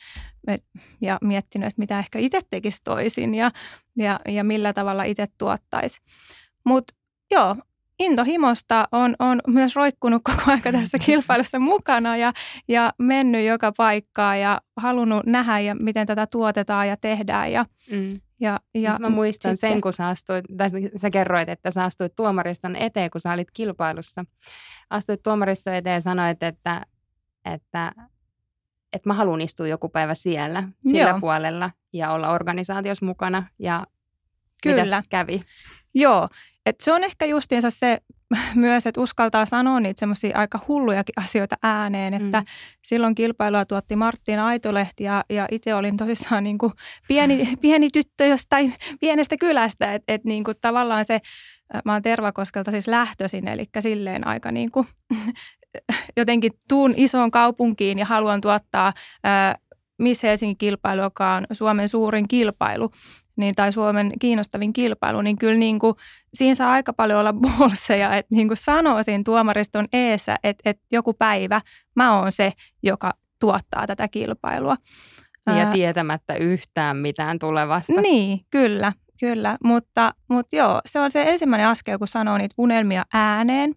et, 0.46 0.64
ja 1.00 1.18
miettinyt, 1.20 1.66
että 1.68 1.80
mitä 1.80 1.98
ehkä 1.98 2.18
itse 2.18 2.40
tekisi 2.50 2.80
toisin 2.84 3.34
ja, 3.34 3.50
ja, 3.96 4.20
ja 4.28 4.44
millä 4.44 4.72
tavalla 4.72 5.04
itse 5.04 5.26
tuottaisi. 5.38 6.00
Mutta 6.64 6.94
joo, 7.30 7.56
intohimosta 7.98 8.84
on, 8.92 9.16
on 9.18 9.40
myös 9.46 9.76
roikkunut 9.76 10.22
koko 10.24 10.42
aika 10.46 10.72
tässä 10.72 10.98
kilpailussa 10.98 11.58
mukana 11.58 12.16
ja, 12.16 12.32
ja 12.68 12.92
mennyt 12.98 13.46
joka 13.46 13.72
paikkaan 13.76 14.40
ja 14.40 14.60
halunnut 14.76 15.26
nähdä, 15.26 15.58
ja 15.58 15.74
miten 15.74 16.06
tätä 16.06 16.26
tuotetaan 16.26 16.88
ja 16.88 16.96
tehdään. 16.96 17.52
Ja, 17.52 17.66
mm. 17.92 18.14
ja, 18.40 18.60
ja 18.74 18.98
Mä 18.98 19.08
muistan 19.08 19.52
sitten, 19.52 19.70
sen, 19.70 19.80
kun 19.80 19.92
sä, 19.92 20.08
astuit, 20.08 20.44
tai 20.56 20.70
sä 20.96 21.10
kerroit, 21.10 21.48
että 21.48 21.70
sä 21.70 21.84
astuit 21.84 22.16
tuomariston 22.16 22.76
eteen, 22.76 23.10
kun 23.10 23.20
sä 23.20 23.32
olit 23.32 23.50
kilpailussa. 23.52 24.24
Astuit 24.90 25.22
tuomariston 25.22 25.74
eteen 25.74 25.94
ja 25.94 26.00
sanoit, 26.00 26.42
että, 26.42 26.82
että, 27.44 27.92
että 28.92 29.08
mä 29.08 29.14
haluan 29.14 29.40
istua 29.40 29.68
joku 29.68 29.88
päivä 29.88 30.14
siellä, 30.14 30.68
sillä 30.86 31.08
Joo. 31.08 31.20
puolella 31.20 31.70
ja 31.92 32.12
olla 32.12 32.30
organisaatiossa 32.30 33.06
mukana. 33.06 33.46
Ja 33.58 33.86
Kyllä. 34.62 34.84
mitäs 34.84 35.04
kävi? 35.08 35.42
Joo, 35.94 36.28
et 36.66 36.80
se 36.80 36.92
on 36.92 37.04
ehkä 37.04 37.24
justiinsa 37.24 37.70
se 37.70 37.98
myös, 38.54 38.86
että 38.86 39.00
uskaltaa 39.00 39.46
sanoa 39.46 39.80
niitä 39.80 40.00
semmoisia 40.00 40.38
aika 40.38 40.60
hullujakin 40.68 41.12
asioita 41.16 41.56
ääneen, 41.62 42.14
että 42.14 42.40
mm. 42.40 42.46
silloin 42.82 43.14
kilpailua 43.14 43.64
tuotti 43.64 43.96
Martin 43.96 44.38
Aitolehti 44.38 45.04
ja, 45.04 45.24
ja 45.30 45.48
itse 45.50 45.74
olin 45.74 45.96
tosissaan 45.96 46.44
niin 46.44 46.58
kuin 46.58 46.72
pieni, 47.08 47.48
pieni 47.62 47.90
tyttö 47.90 48.26
jostain 48.26 48.74
pienestä 49.00 49.36
kylästä, 49.36 49.94
että 49.94 50.12
et 50.12 50.24
niin 50.24 50.44
kuin 50.44 50.56
tavallaan 50.60 51.04
se, 51.04 51.20
mä 51.84 51.92
oon 51.92 52.02
Tervakoskelta 52.02 52.70
siis 52.70 52.88
lähtöisin, 52.88 53.48
eli 53.48 53.64
silleen 53.80 54.26
aika 54.26 54.52
niin 54.52 54.70
kuin 54.70 54.86
jotenkin 56.16 56.52
tuun 56.68 56.94
isoon 56.96 57.30
kaupunkiin 57.30 57.98
ja 57.98 58.06
haluan 58.06 58.40
tuottaa 58.40 58.92
Miss 59.98 60.22
Helsingin 60.22 60.58
kilpailu, 60.58 61.02
joka 61.02 61.32
on 61.32 61.46
Suomen 61.52 61.88
suurin 61.88 62.28
kilpailu, 62.28 62.90
niin, 63.36 63.54
tai 63.54 63.72
Suomen 63.72 64.12
kiinnostavin 64.20 64.72
kilpailu, 64.72 65.20
niin 65.20 65.38
kyllä 65.38 65.58
niin 65.58 65.78
kuin, 65.78 65.94
siinä 66.34 66.54
saa 66.54 66.72
aika 66.72 66.92
paljon 66.92 67.20
olla 67.20 67.32
bolseja, 67.32 68.14
että 68.14 68.34
niin 68.34 68.48
kuin 68.48 68.56
sanoo 68.56 69.02
siinä 69.02 69.22
tuomariston 69.24 69.86
eessä, 69.92 70.36
että, 70.44 70.70
että 70.70 70.86
joku 70.92 71.14
päivä 71.14 71.60
mä 71.96 72.18
oon 72.18 72.32
se, 72.32 72.52
joka 72.82 73.12
tuottaa 73.40 73.86
tätä 73.86 74.08
kilpailua. 74.08 74.76
Ja 75.46 75.66
tietämättä 75.72 76.34
yhtään 76.34 76.96
mitään 76.96 77.38
tulevasta. 77.38 78.00
Niin, 78.00 78.40
kyllä, 78.50 78.92
kyllä. 79.20 79.56
Mutta, 79.64 80.14
mutta 80.28 80.56
joo, 80.56 80.80
se 80.86 81.00
on 81.00 81.10
se 81.10 81.22
ensimmäinen 81.22 81.68
askel, 81.68 81.98
kun 81.98 82.08
sanoo 82.08 82.38
niitä 82.38 82.54
unelmia 82.58 83.04
ääneen, 83.12 83.74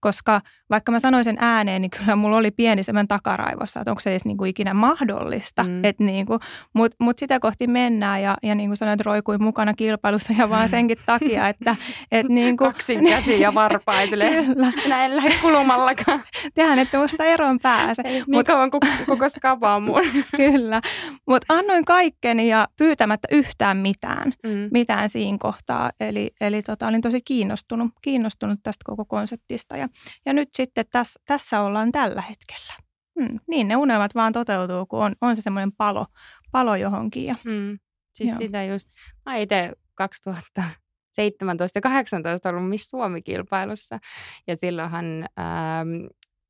koska 0.00 0.40
vaikka 0.70 0.92
mä 0.92 0.98
sanoisin 0.98 1.36
ääneen, 1.40 1.82
niin 1.82 1.90
kyllä 1.90 2.16
mulla 2.16 2.36
oli 2.36 2.50
pieni 2.50 2.82
semmoinen 2.82 3.08
takaraivossa, 3.08 3.80
että 3.80 3.90
onko 3.90 4.00
se 4.00 4.10
edes 4.10 4.24
niin 4.24 4.36
kuin 4.36 4.50
ikinä 4.50 4.74
mahdollista. 4.74 5.62
Mm. 5.62 5.82
niin 5.98 6.26
Mutta 6.72 6.96
mut 7.00 7.18
sitä 7.18 7.40
kohti 7.40 7.66
mennään 7.66 8.22
ja, 8.22 8.36
ja 8.42 8.54
niin 8.54 8.68
kuin 8.68 8.76
sanoit, 8.76 9.00
roikuin 9.00 9.42
mukana 9.42 9.74
kilpailussa 9.74 10.32
ja 10.38 10.50
vaan 10.50 10.68
senkin 10.68 10.98
takia, 11.06 11.48
että... 11.48 11.76
Et 12.12 12.28
niin 12.28 12.56
kuin, 12.56 12.66
Kaksin 12.72 13.04
käsi 13.04 13.40
ja 13.40 13.54
varpaisille. 13.54 14.28
kyllä. 14.28 14.72
Näin 14.88 15.16
lähde 15.16 15.34
kulumallakaan. 15.42 16.22
Tehän, 16.54 16.78
että 16.78 16.98
musta 16.98 17.24
eroon 17.24 17.58
pääse. 17.60 18.02
Ei, 18.04 18.12
niin 18.12 18.24
Mut, 18.34 18.46
kauan 18.46 18.70
koko, 18.70 18.86
koko 19.06 19.28
skaba 19.28 19.74
on 19.74 19.82
mun. 19.82 20.02
kyllä. 20.36 20.80
Mutta 21.28 21.54
annoin 21.54 21.84
kaikkeni 21.84 22.48
ja 22.48 22.68
pyytämättä 22.76 23.28
yhtään 23.32 23.76
mitään, 23.76 24.32
mm. 24.42 24.68
mitään 24.72 25.08
siinä 25.08 25.38
kohtaa. 25.40 25.90
Eli, 26.00 26.30
eli 26.40 26.62
tota, 26.62 26.86
olin 26.86 27.00
tosi 27.00 27.20
kiinnostunut, 27.24 27.90
kiinnostunut 28.02 28.60
tästä 28.62 28.82
koko 28.84 29.04
konseptista. 29.04 29.76
Ja, 29.76 29.88
ja 30.26 30.32
nyt 30.32 30.48
sitten 30.56 30.84
täs, 30.90 31.18
tässä 31.24 31.60
ollaan 31.60 31.92
tällä 31.92 32.22
hetkellä. 32.22 32.74
Hmm, 33.20 33.38
niin, 33.46 33.68
ne 33.68 33.76
unelmat 33.76 34.14
vaan 34.14 34.32
toteutuu, 34.32 34.86
kun 34.86 35.04
on, 35.04 35.14
on 35.20 35.36
se 35.36 35.42
semmoinen 35.42 35.72
palo, 35.72 36.06
palo 36.52 36.76
johonkin. 36.76 37.24
Ja, 37.24 37.34
hmm. 37.44 37.78
Siis 38.14 38.30
joo. 38.30 38.38
sitä 38.38 38.64
just, 38.64 38.88
mä 39.26 39.36
itse 39.36 39.72
2017 39.94 41.78
ja 41.78 41.82
2018 41.82 42.48
ollut 42.48 42.68
Miss 42.68 42.90
Suomi-kilpailussa. 42.90 43.98
Ja 44.46 44.56
silloinhan 44.56 45.04
ähm, 45.38 45.88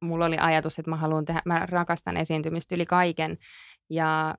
mulla 0.00 0.26
oli 0.26 0.36
ajatus, 0.38 0.78
että 0.78 0.90
mä 0.90 0.96
haluan 0.96 1.24
tehdä, 1.24 1.42
mä 1.44 1.66
rakastan 1.66 2.16
esiintymistä 2.16 2.74
yli 2.74 2.86
kaiken. 2.86 3.38
Ja 3.90 4.34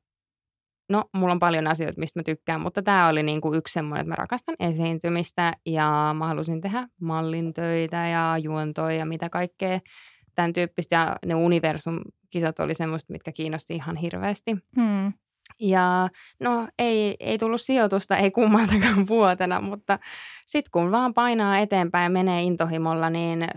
no, 0.90 1.04
mulla 1.14 1.32
on 1.32 1.40
paljon 1.40 1.68
asioita, 1.68 2.00
mistä 2.00 2.20
mä 2.20 2.24
tykkään, 2.24 2.62
mutta 2.62 2.82
tämä 2.82 3.08
oli 3.08 3.24
niin 3.24 3.42
kuin 3.42 3.58
yksi 3.58 3.74
semmoinen, 3.74 4.02
että 4.02 4.10
mä 4.10 4.16
rakastan 4.16 4.56
esiintymistä 4.60 5.54
ja 5.66 6.16
mä 6.18 6.28
halusin 6.28 6.62
tehdä 6.62 6.88
mallintöitä 7.02 8.08
ja 8.08 8.38
juontoja 8.38 8.98
ja 8.98 9.06
mitä 9.06 9.30
kaikkea 9.30 9.80
tämän 10.36 10.54
tyyppistä. 10.54 10.96
Ja 10.96 11.16
ne 11.26 11.36
universum-kisat 11.36 12.60
oli 12.60 12.76
semmoista, 12.76 13.14
mitkä 13.14 13.32
kiinnosti 13.32 13.76
ihan 13.76 13.96
hirveästi. 13.96 14.58
Hmm. 14.76 15.14
Ja 15.60 16.10
no 16.40 16.68
ei, 16.80 17.16
ei 17.20 17.38
tullut 17.38 17.62
sijoitusta, 17.62 18.18
ei 18.18 18.32
kummaltakaan 18.32 19.08
vuotena, 19.10 19.62
mutta 19.62 20.00
sitten 20.46 20.72
kun 20.72 20.92
vaan 20.92 21.14
painaa 21.14 21.60
eteenpäin 21.60 22.04
ja 22.04 22.10
menee 22.10 22.42
intohimolla, 22.42 23.10
niin 23.10 23.48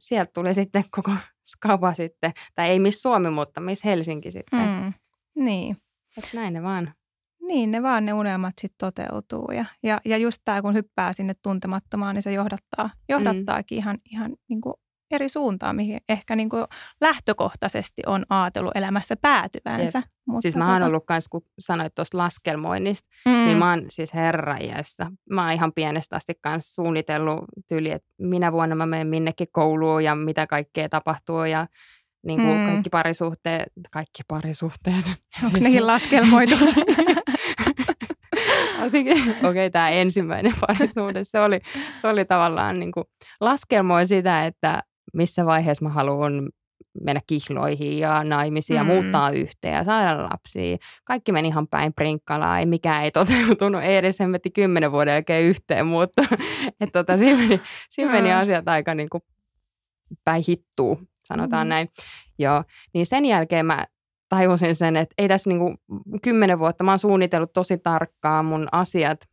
sieltä 0.00 0.30
tuli 0.34 0.54
sitten 0.54 0.84
koko 0.90 1.10
skapa 1.52 1.92
sitten, 1.92 2.32
tai 2.54 2.68
ei 2.68 2.78
Miss 2.78 3.02
Suomi, 3.02 3.30
mutta 3.30 3.60
Miss 3.60 3.84
Helsinki 3.84 4.30
sitten. 4.30 4.82
Hmm. 4.82 4.92
Niin. 5.36 5.76
Et 6.18 6.30
näin 6.34 6.52
ne 6.52 6.62
vaan. 6.62 6.94
Niin, 7.42 7.70
ne 7.70 7.82
vaan 7.82 8.06
ne 8.06 8.12
unelmat 8.12 8.54
sitten 8.60 8.76
toteutuu. 8.78 9.50
Ja, 9.52 9.64
ja, 9.82 10.00
ja 10.04 10.16
just 10.16 10.42
tämä, 10.44 10.62
kun 10.62 10.74
hyppää 10.74 11.12
sinne 11.12 11.34
tuntemattomaan, 11.42 12.14
niin 12.14 12.22
se 12.22 12.32
johdattaa, 12.32 12.90
johdattaakin 13.08 13.76
mm. 13.76 13.80
ihan, 13.80 13.98
ihan 14.10 14.36
niin 14.48 14.60
kuin 14.60 14.74
eri 15.10 15.28
suuntaan, 15.28 15.76
mihin 15.76 16.00
ehkä 16.08 16.36
niin 16.36 16.48
kuin 16.48 16.64
lähtökohtaisesti 17.00 18.02
on 18.06 18.24
ajatellut 18.28 18.76
elämässä 18.76 19.14
päätyvänsä. 19.16 20.02
Mutta 20.26 20.42
siis 20.42 20.56
mä 20.56 20.64
oon 20.64 20.74
tota... 20.74 20.86
ollut 20.86 21.06
kanssa, 21.06 21.28
kun 21.30 21.42
sanoit 21.58 21.94
tuosta 21.94 22.18
laskelmoinnista, 22.18 23.08
mm. 23.26 23.32
niin 23.32 23.58
mä 23.58 23.70
oon 23.70 23.86
siis 23.88 24.14
herrajässä. 24.14 25.10
Mä 25.30 25.42
oon 25.42 25.52
ihan 25.52 25.72
pienestä 25.74 26.16
asti 26.16 26.32
kanssa 26.40 26.74
suunnitellut 26.74 27.44
tyyli, 27.68 27.90
että 27.90 28.08
minä 28.18 28.52
vuonna 28.52 28.74
mä 28.74 28.86
menen 28.86 29.06
minnekin 29.06 29.48
kouluun 29.52 30.04
ja 30.04 30.14
mitä 30.14 30.46
kaikkea 30.46 30.88
tapahtuu 30.88 31.44
ja 31.44 31.66
niin 32.24 32.40
kuin 32.40 32.58
mm. 32.58 32.66
kaikki 32.66 32.90
parisuhteet, 32.90 33.72
kaikki 33.90 34.22
parisuhteet. 34.28 35.04
Onko 35.44 35.58
nekin 35.60 35.86
laskelmoitu? 35.86 36.54
Okei, 38.86 39.14
okay, 39.42 39.70
tämä 39.70 39.90
ensimmäinen 39.90 40.52
parisuhde, 40.60 41.24
se 41.24 41.40
oli, 41.40 41.60
se 41.96 42.08
oli 42.08 42.24
tavallaan 42.24 42.80
niin 42.80 42.92
kuin 42.92 43.04
laskelmoi 43.40 44.06
sitä, 44.06 44.46
että 44.46 44.82
missä 45.12 45.44
vaiheessa 45.46 45.84
mä 45.84 45.90
haluan 45.90 46.48
mennä 47.02 47.20
kihloihin 47.26 47.98
ja 47.98 48.24
naimisiin 48.24 48.76
ja 48.76 48.82
mm. 48.82 48.86
muuttaa 48.86 49.30
yhteen 49.30 49.74
ja 49.74 49.84
saada 49.84 50.22
lapsia. 50.22 50.76
Kaikki 51.04 51.32
meni 51.32 51.48
ihan 51.48 51.68
päin 51.68 51.94
prinkkalaa, 51.94 52.58
ei 52.58 52.66
mikään 52.66 53.04
ei 53.04 53.10
toteutunut, 53.10 53.82
ei 53.82 53.96
edes 53.96 54.20
hemmetti 54.20 54.50
kymmenen 54.50 54.92
vuoden 54.92 55.12
jälkeen 55.12 55.44
yhteen, 55.44 55.86
mutta 55.86 56.22
että 56.80 57.04
tota, 57.04 57.16
siinä 57.16 57.38
meni, 57.38 57.60
siinä 57.90 58.12
meni 58.12 58.32
asiat 58.32 58.68
aika 58.68 58.94
niin 58.94 59.08
kuin 59.08 59.22
päin 60.24 60.44
hittuu, 60.48 61.00
sanotaan 61.24 61.66
mm. 61.66 61.68
näin. 61.68 61.88
Joo, 62.38 62.64
niin 62.94 63.06
sen 63.06 63.24
jälkeen 63.24 63.66
mä 63.66 63.86
tajusin 64.28 64.74
sen, 64.74 64.96
että 64.96 65.14
ei 65.18 65.28
tässä 65.28 65.50
niinku 65.50 65.74
kymmenen 66.22 66.58
vuotta, 66.58 66.84
mä 66.84 66.92
oon 66.92 66.98
suunnitellut 66.98 67.52
tosi 67.52 67.78
tarkkaan 67.78 68.44
mun 68.44 68.68
asiat 68.72 69.28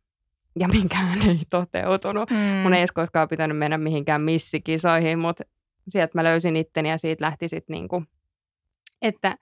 ja 0.60 0.68
minkään 0.68 1.22
ei 1.28 1.40
toteutunut. 1.50 2.30
Mm. 2.30 2.36
Mun 2.36 2.74
ei 2.74 2.80
edes 2.80 2.92
koskaan 2.92 3.28
pitänyt 3.28 3.58
mennä 3.58 3.78
mihinkään 3.78 4.20
missikisoihin, 4.20 5.18
mutta 5.18 5.44
sieltä 5.88 6.12
mä 6.14 6.24
löysin 6.24 6.56
itteni 6.56 6.88
ja 6.88 6.98
siitä 6.98 7.24
lähti 7.24 7.48
sitten 7.48 7.74
niinku, 7.74 8.04
että 9.02 9.36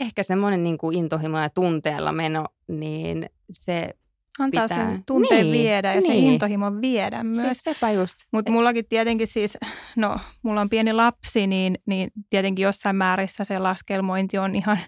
ehkä 0.00 0.22
semmoinen 0.22 0.62
niinku 0.62 0.90
intohimo 0.90 1.38
ja 1.38 1.50
tunteella 1.50 2.12
meno, 2.12 2.46
niin 2.68 3.30
se 3.52 3.90
Antaa 4.38 4.62
pitää. 4.62 4.86
sen 4.86 5.02
tunteen 5.06 5.46
niin, 5.46 5.52
viedä 5.52 5.88
ja 5.88 6.00
niin. 6.00 6.12
sen 6.12 6.16
intohimon 6.16 6.80
viedä 6.80 7.22
siis 7.22 7.36
myös. 7.36 7.58
Siis 7.58 7.62
sepä 7.74 7.90
just. 7.90 8.14
Mutta 8.32 8.52
mullakin 8.52 8.84
tietenkin 8.88 9.26
siis, 9.26 9.58
no 9.96 10.16
mulla 10.42 10.60
on 10.60 10.68
pieni 10.68 10.92
lapsi, 10.92 11.46
niin, 11.46 11.78
niin 11.86 12.10
tietenkin 12.30 12.62
jossain 12.62 12.96
määrissä 12.96 13.44
se 13.44 13.58
laskelmointi 13.58 14.38
on 14.38 14.56
ihan, 14.56 14.78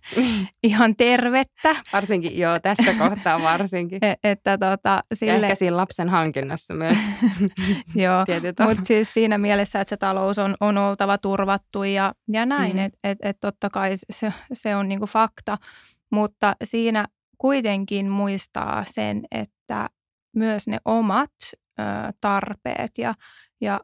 ihan 0.63 0.97
tervettä. 0.97 1.77
Varsinkin, 1.93 2.39
joo, 2.39 2.61
tässä 2.61 2.95
kohtaa 2.95 3.43
varsinkin. 3.43 3.99
E, 4.09 4.15
että 4.25 4.59
tota, 4.59 5.01
sille... 5.15 5.33
Ja 5.33 5.39
ehkä 5.39 5.55
siinä 5.55 5.77
lapsen 5.77 6.09
hankinnassa 6.09 6.75
myös. 6.75 6.97
joo, 7.95 8.25
mutta 8.69 8.85
siis 8.85 9.15
siinä 9.15 9.39
mielessä, 9.39 9.81
että 9.81 9.91
se 9.91 9.97
talous 9.97 10.39
on, 10.39 10.55
on 10.61 10.79
oltava 10.79 11.19
turvattu 11.19 11.83
ja, 11.85 12.13
ja 12.33 12.47
näin, 12.47 12.77
mm. 12.77 12.79
että 12.79 12.99
et, 13.05 13.19
et 13.23 13.37
totta 13.41 13.71
kai 13.71 13.95
se, 14.11 14.33
se 14.53 14.77
on 14.77 14.89
niinku 14.89 15.07
fakta. 15.07 15.59
Mutta 16.11 16.57
siinä 16.65 17.05
kuitenkin 17.39 18.09
muistaa 18.09 18.85
sen, 18.87 19.25
että 19.31 19.89
myös 20.37 20.67
ne 20.67 20.79
omat 20.85 21.33
ö, 21.53 21.83
tarpeet 22.21 22.99
ja, 22.99 23.15
ja 23.61 23.81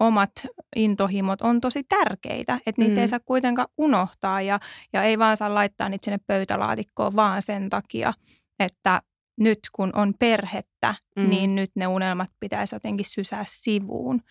omat 0.00 0.30
intohimot 0.76 1.42
on 1.42 1.60
tosi 1.60 1.84
tärkeitä, 1.84 2.58
että 2.66 2.82
niitä 2.82 2.94
mm. 2.94 2.98
ei 2.98 3.08
saa 3.08 3.20
kuitenkaan 3.20 3.68
unohtaa 3.78 4.42
ja, 4.42 4.60
ja 4.92 5.02
ei 5.02 5.18
vaan 5.18 5.36
saa 5.36 5.54
laittaa 5.54 5.88
niitä 5.88 6.04
sinne 6.04 6.18
pöytälaatikkoon 6.26 7.16
vaan 7.16 7.42
sen 7.42 7.70
takia, 7.70 8.12
että 8.58 9.02
nyt 9.40 9.58
kun 9.72 9.90
on 9.94 10.14
perhettä, 10.18 10.94
mm. 11.16 11.30
niin 11.30 11.54
nyt 11.54 11.70
ne 11.74 11.86
unelmat 11.86 12.30
pitäisi 12.40 12.74
jotenkin 12.74 13.06
sysää 13.06 13.44
sivuun. 13.48 14.22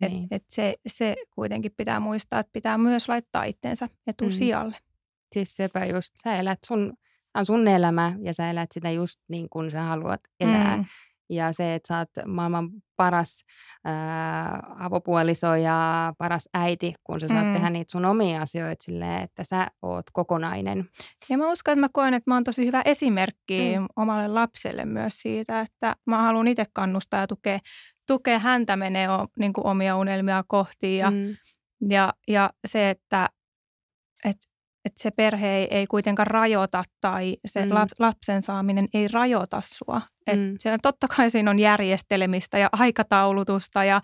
Niin. 0.00 0.24
Et, 0.24 0.32
et 0.32 0.44
se, 0.48 0.74
se 0.86 1.16
kuitenkin 1.34 1.72
pitää 1.76 2.00
muistaa, 2.00 2.40
että 2.40 2.52
pitää 2.52 2.78
myös 2.78 3.08
laittaa 3.08 3.44
itsensä 3.44 3.88
etusijalle. 4.06 4.76
Mm. 4.80 4.94
Siis 5.32 5.56
sepä 5.56 5.84
just, 5.84 6.14
sä 6.24 6.36
elät 6.36 6.58
sun 6.66 6.92
on 7.34 7.46
sun 7.46 7.68
elämä 7.68 8.12
ja 8.22 8.34
sä 8.34 8.50
elät 8.50 8.72
sitä 8.72 8.90
just 8.90 9.20
niin 9.28 9.48
kuin 9.50 9.70
sä 9.70 9.82
haluat 9.82 10.20
elää. 10.40 10.76
Mm. 10.76 10.84
Ja 11.30 11.52
se, 11.52 11.74
että 11.74 11.94
sä 11.94 11.98
oot 11.98 12.08
maailman 12.26 12.70
paras 12.96 13.44
ää, 13.84 14.62
avopuoliso 14.78 15.54
ja 15.54 16.12
paras 16.18 16.48
äiti, 16.54 16.94
kun 17.04 17.20
sä 17.20 17.28
saat 17.28 17.46
mm. 17.46 17.52
tehdä 17.52 17.70
niitä 17.70 17.92
sun 17.92 18.04
omia 18.04 18.42
asioita 18.42 18.84
silleen, 18.84 19.22
että 19.22 19.44
sä 19.44 19.66
oot 19.82 20.06
kokonainen. 20.12 20.88
Ja 21.28 21.38
mä 21.38 21.52
uskon, 21.52 21.72
että 21.72 21.80
mä 21.80 21.88
koen, 21.92 22.14
että 22.14 22.30
mä 22.30 22.34
oon 22.34 22.44
tosi 22.44 22.66
hyvä 22.66 22.82
esimerkki 22.84 23.78
mm. 23.78 23.86
omalle 23.96 24.28
lapselle 24.28 24.84
myös 24.84 25.12
siitä, 25.16 25.60
että 25.60 25.96
mä 26.06 26.22
haluan 26.22 26.48
itse 26.48 26.64
kannustaa 26.72 27.20
ja 27.20 27.26
tukea, 27.26 27.58
tukea 28.06 28.38
häntä 28.38 28.76
menee 28.76 29.10
o, 29.10 29.26
niin 29.38 29.52
kuin 29.52 29.66
omia 29.66 29.96
unelmia 29.96 30.44
kohti. 30.48 30.96
Ja, 30.96 31.10
mm. 31.10 31.36
ja, 31.90 32.12
ja 32.28 32.50
se, 32.66 32.90
että, 32.90 33.28
että 34.24 34.53
että 34.84 35.02
se 35.02 35.10
perhe 35.10 35.48
ei, 35.48 35.68
ei 35.70 35.86
kuitenkaan 35.86 36.26
rajoita 36.26 36.82
tai 37.00 37.36
se 37.46 37.64
mm. 37.64 37.70
lapsen 37.98 38.42
saaminen 38.42 38.88
ei 38.94 39.08
rajoita 39.08 39.60
sua. 39.64 40.00
Et 40.26 40.40
mm. 40.40 40.54
se, 40.58 40.76
totta 40.82 41.08
kai 41.16 41.30
siinä 41.30 41.50
on 41.50 41.58
järjestelemistä 41.58 42.58
ja 42.58 42.68
aikataulutusta 42.72 43.84
ja 43.84 44.00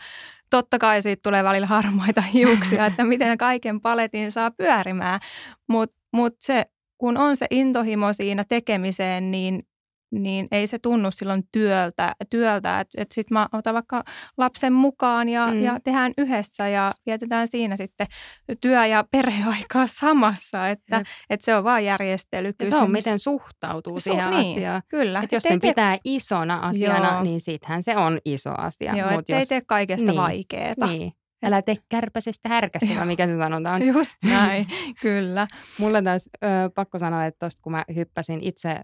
totta 0.50 0.78
kai 0.78 1.02
siitä 1.02 1.20
tulee 1.22 1.44
välillä 1.44 1.66
harmaita 1.66 2.20
hiuksia, 2.34 2.87
että 2.87 3.04
miten 3.04 3.38
kaiken 3.38 3.80
paletin 3.80 4.32
saa 4.32 4.50
pyörimään. 4.50 5.20
Mutta 5.68 5.96
mut 6.12 6.34
se, 6.40 6.66
kun 6.99 7.16
on 7.16 7.37
se 7.37 7.46
intohimo 7.50 8.12
siinä 8.12 8.44
tekemiseen, 8.49 9.30
niin 9.30 9.62
niin 10.10 10.48
ei 10.50 10.66
se 10.66 10.78
tunnu 10.78 11.10
silloin 11.10 11.42
työltä, 11.52 12.12
työltä 12.30 12.80
että 12.80 13.02
et 13.02 13.12
sitten 13.12 13.34
mä 13.34 13.48
otan 13.52 13.74
vaikka 13.74 14.04
lapsen 14.38 14.72
mukaan 14.72 15.28
ja, 15.28 15.46
mm. 15.46 15.62
ja 15.62 15.78
tehdään 15.84 16.12
yhdessä 16.18 16.68
ja 16.68 16.92
vietetään 17.06 17.48
siinä 17.48 17.76
sitten 17.76 18.06
työ- 18.60 18.86
ja 18.86 19.04
perheaikaa 19.10 19.86
samassa, 20.00 20.68
että 20.68 21.02
et 21.30 21.42
se 21.42 21.56
on 21.56 21.64
vaan 21.64 21.84
järjestelykysymys. 21.84 22.72
Ja 22.72 22.78
se 22.78 22.84
on 22.84 22.90
miten 22.90 23.18
suhtautuu 23.18 24.00
se 24.00 24.02
siihen 24.02 24.30
niin, 24.30 24.52
asiaan. 24.52 24.82
Kyllä. 24.88 25.20
Että 25.22 25.36
jos 25.36 25.42
sen 25.42 25.60
te... 25.60 25.68
pitää 25.68 25.98
isona 26.04 26.56
asiana, 26.56 27.12
Joo. 27.12 27.22
niin 27.22 27.40
sittenhän 27.40 27.82
se 27.82 27.96
on 27.96 28.18
iso 28.24 28.54
asia. 28.58 28.96
Joo, 28.96 29.10
ettei 29.10 29.40
jos... 29.40 29.48
tee 29.48 29.60
kaikesta 29.66 30.06
niin. 30.06 30.16
vaikeaa. 30.16 30.86
Niin. 30.86 31.12
Älä 31.42 31.62
tee 31.62 31.76
kärpäsestä 31.88 32.49
härkästä, 32.49 32.97
vai 32.97 33.06
mikä 33.06 33.26
se 33.26 33.37
sanotaan. 33.38 33.87
Just 33.87 34.16
näin, 34.30 34.66
kyllä. 35.00 35.47
Mulle 35.78 36.02
taas 36.02 36.28
ö, 36.44 36.47
pakko 36.75 36.99
sanoa, 36.99 37.25
että 37.25 37.47
tosta 37.47 37.62
kun 37.62 37.73
mä 37.73 37.85
hyppäsin 37.94 38.40
itse 38.42 38.70
ö, 38.70 38.80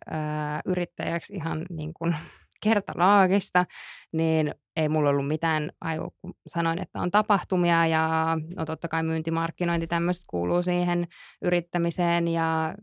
yrittäjäksi 0.67 1.35
ihan 1.35 1.67
niin 1.71 1.95
kuin 1.95 2.17
kertalaakista, 2.65 3.67
niin 4.13 4.55
ei 4.77 4.89
mulla 4.89 5.11
ollut 5.11 5.29
mitään 5.29 5.71
aivo, 5.81 6.11
kun 6.21 6.35
sanoin, 6.47 6.83
että 6.83 7.01
on 7.01 7.11
tapahtumia 7.11 7.87
ja 7.87 8.37
no 8.57 8.65
totta 8.65 8.89
kai 8.89 9.03
myyntimarkkinointi 9.03 9.87
tämmöistä 9.87 10.25
kuuluu 10.31 10.63
siihen 10.63 11.07
yrittämiseen 11.43 12.29
ja 12.29 12.75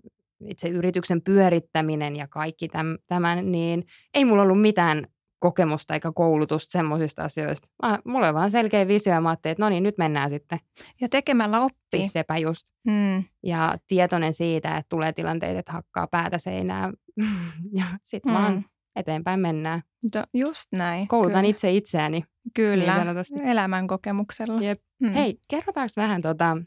itse 0.50 0.68
yrityksen 0.68 1.22
pyörittäminen 1.22 2.16
ja 2.16 2.28
kaikki 2.28 2.68
tämän, 3.08 3.52
niin 3.52 3.84
ei 4.14 4.26
mulla 4.26 4.44
ollut 4.44 4.62
mitään 4.62 5.08
kokemusta 5.44 5.94
eikä 5.94 6.12
koulutusta 6.16 6.72
semmoisista 6.72 7.24
asioista. 7.24 7.68
Mä, 7.84 8.00
mulla 8.06 8.28
on 8.28 8.34
vaan 8.34 8.52
selkeä 8.52 8.88
visio 8.88 9.14
ja 9.14 9.22
mä 9.22 9.30
ajattelin, 9.30 9.52
että 9.52 9.64
no 9.64 9.70
niin, 9.70 9.84
nyt 9.84 9.98
mennään 9.98 10.30
sitten. 10.30 10.60
Ja 11.02 11.10
tekemällä 11.10 11.62
oppii. 11.62 12.00
Siis 12.00 12.12
sepä 12.12 12.38
just. 12.38 12.68
Hmm. 12.90 13.24
Ja 13.44 13.78
tietoinen 13.88 14.34
siitä, 14.34 14.78
että 14.78 14.90
tulee 14.90 15.14
tilanteita, 15.14 15.60
että 15.60 15.72
hakkaa 15.72 16.08
päätä 16.08 16.38
seinää 16.38 16.92
ja 17.78 17.86
sitten 18.04 18.32
hmm. 18.32 18.42
vaan 18.42 18.66
eteenpäin 18.96 19.40
mennään. 19.40 19.82
No, 20.16 20.24
just 20.34 20.68
näin. 20.72 21.08
Koulutan 21.08 21.34
kyllä. 21.34 21.50
itse 21.50 21.72
itseäni. 21.72 22.24
Kyllä, 22.54 23.16
niin 23.32 23.48
elämän 23.48 23.88
kokemuksella. 23.88 24.62
Jep. 24.62 24.82
Hmm. 25.06 25.14
Hei, 25.14 25.38
kerrotaanko 25.48 25.94
vähän 25.98 26.22
tota, 26.22 26.58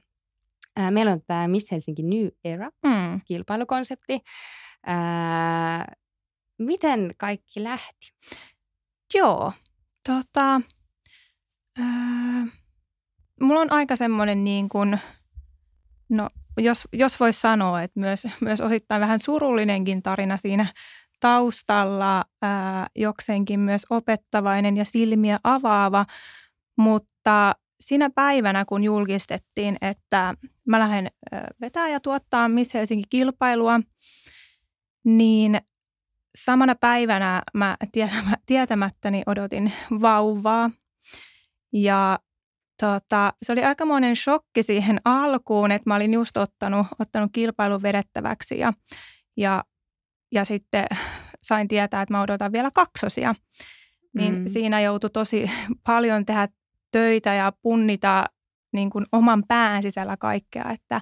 ää, 0.76 0.90
meillä 0.90 1.12
on 1.12 1.20
tämä 1.26 1.48
Miss 1.48 1.70
Helsinki 1.70 2.02
New 2.02 2.28
Era 2.44 2.70
hmm. 2.86 3.20
kilpailukonsepti. 3.24 4.20
Ää, 4.86 5.92
miten 6.58 7.14
kaikki 7.18 7.62
lähti? 7.62 8.12
Joo, 9.16 9.52
tota, 10.08 10.60
ää, 11.78 12.46
mulla 13.40 13.60
on 13.60 13.72
aika 13.72 13.96
semmoinen 13.96 14.44
niin 14.44 14.68
kuin, 14.68 14.98
no 16.08 16.30
jos, 16.58 16.88
jos 16.92 17.20
voisi 17.20 17.40
sanoa, 17.40 17.82
että 17.82 18.00
myös, 18.00 18.26
myös 18.40 18.60
osittain 18.60 19.00
vähän 19.00 19.20
surullinenkin 19.20 20.02
tarina 20.02 20.36
siinä 20.36 20.66
taustalla, 21.20 22.24
ää, 22.42 22.86
jokseenkin 22.96 23.60
myös 23.60 23.82
opettavainen 23.90 24.76
ja 24.76 24.84
silmiä 24.84 25.40
avaava, 25.44 26.06
mutta 26.76 27.54
siinä 27.80 28.10
päivänä, 28.14 28.64
kun 28.64 28.84
julkistettiin, 28.84 29.76
että 29.80 30.34
mä 30.66 30.78
lähden 30.78 31.08
vetää 31.60 31.88
ja 31.88 32.00
tuottaa 32.00 32.48
Miss 32.48 32.74
Helsinki 32.74 33.04
kilpailua, 33.10 33.80
niin 35.04 35.60
samana 36.44 36.74
päivänä 36.74 37.42
mä 37.54 37.76
tietämättäni 38.46 39.22
odotin 39.26 39.72
vauvaa. 39.90 40.70
Ja 41.72 42.18
tota, 42.80 43.32
se 43.42 43.52
oli 43.52 43.64
aikamoinen 43.64 44.16
shokki 44.16 44.62
siihen 44.62 45.00
alkuun, 45.04 45.72
että 45.72 45.90
mä 45.90 45.94
olin 45.94 46.14
just 46.14 46.36
ottanut, 46.36 46.86
ottanut 46.98 47.30
kilpailun 47.32 47.82
vedettäväksi 47.82 48.58
ja, 48.58 48.72
ja, 49.36 49.64
ja 50.32 50.44
sitten 50.44 50.86
sain 51.42 51.68
tietää, 51.68 52.02
että 52.02 52.14
mä 52.14 52.22
odotan 52.22 52.52
vielä 52.52 52.70
kaksosia. 52.70 53.34
Niin 54.14 54.34
mm. 54.34 54.44
siinä 54.46 54.80
joutui 54.80 55.10
tosi 55.10 55.50
paljon 55.86 56.26
tehdä 56.26 56.48
töitä 56.92 57.34
ja 57.34 57.52
punnita 57.62 58.24
niin 58.72 58.90
kuin 58.90 59.06
oman 59.12 59.44
pään 59.48 59.82
sisällä 59.82 60.16
kaikkea, 60.16 60.64
että 60.70 61.00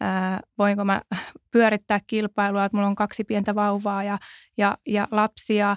ää, 0.00 0.40
voinko 0.58 0.84
mä 0.84 1.02
pyörittää 1.50 2.00
kilpailua, 2.06 2.64
että 2.64 2.76
mulla 2.76 2.88
on 2.88 2.94
kaksi 2.94 3.24
pientä 3.24 3.54
vauvaa 3.54 4.04
ja, 4.04 4.18
ja, 4.58 4.78
ja 4.86 5.08
lapsia 5.10 5.76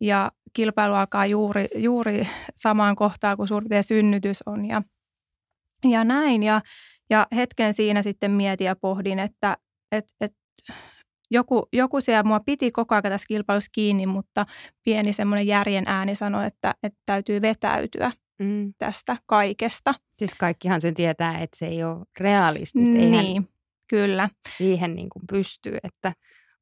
ja 0.00 0.32
kilpailu 0.52 0.94
alkaa 0.94 1.26
juuri, 1.26 1.66
juuri 1.74 2.28
samaan 2.54 2.96
kohtaan, 2.96 3.36
kun 3.36 3.48
suurin 3.48 3.84
synnytys 3.84 4.42
on 4.46 4.64
ja, 4.64 4.82
ja 5.84 6.04
näin. 6.04 6.42
Ja, 6.42 6.62
ja 7.10 7.26
hetken 7.36 7.74
siinä 7.74 8.02
sitten 8.02 8.30
mietin 8.30 8.64
ja 8.64 8.76
pohdin, 8.76 9.18
että 9.18 9.56
et, 9.92 10.04
et, 10.20 10.32
joku, 11.30 11.68
joku 11.72 12.00
siellä 12.00 12.22
mua 12.22 12.40
piti 12.40 12.70
koko 12.70 12.94
ajan 12.94 13.02
tässä 13.02 13.26
kilpailussa 13.28 13.70
kiinni, 13.72 14.06
mutta 14.06 14.46
pieni 14.84 15.12
semmoinen 15.12 15.46
järjen 15.46 15.84
ääni 15.86 16.14
sanoi, 16.14 16.46
että, 16.46 16.74
että 16.82 16.98
täytyy 17.06 17.42
vetäytyä 17.42 18.12
mm. 18.38 18.74
tästä 18.78 19.16
kaikesta. 19.26 19.94
Siis 20.18 20.34
kaikkihan 20.34 20.80
sen 20.80 20.94
tietää, 20.94 21.38
että 21.38 21.58
se 21.58 21.66
ei 21.66 21.84
ole 21.84 22.04
realistista. 22.20 22.98
Eihän, 22.98 23.24
niin. 23.24 23.48
Kyllä. 23.90 24.28
Siihen 24.56 24.94
niin 24.94 25.08
kuin 25.10 25.22
pystyy, 25.30 25.78
että 25.82 26.12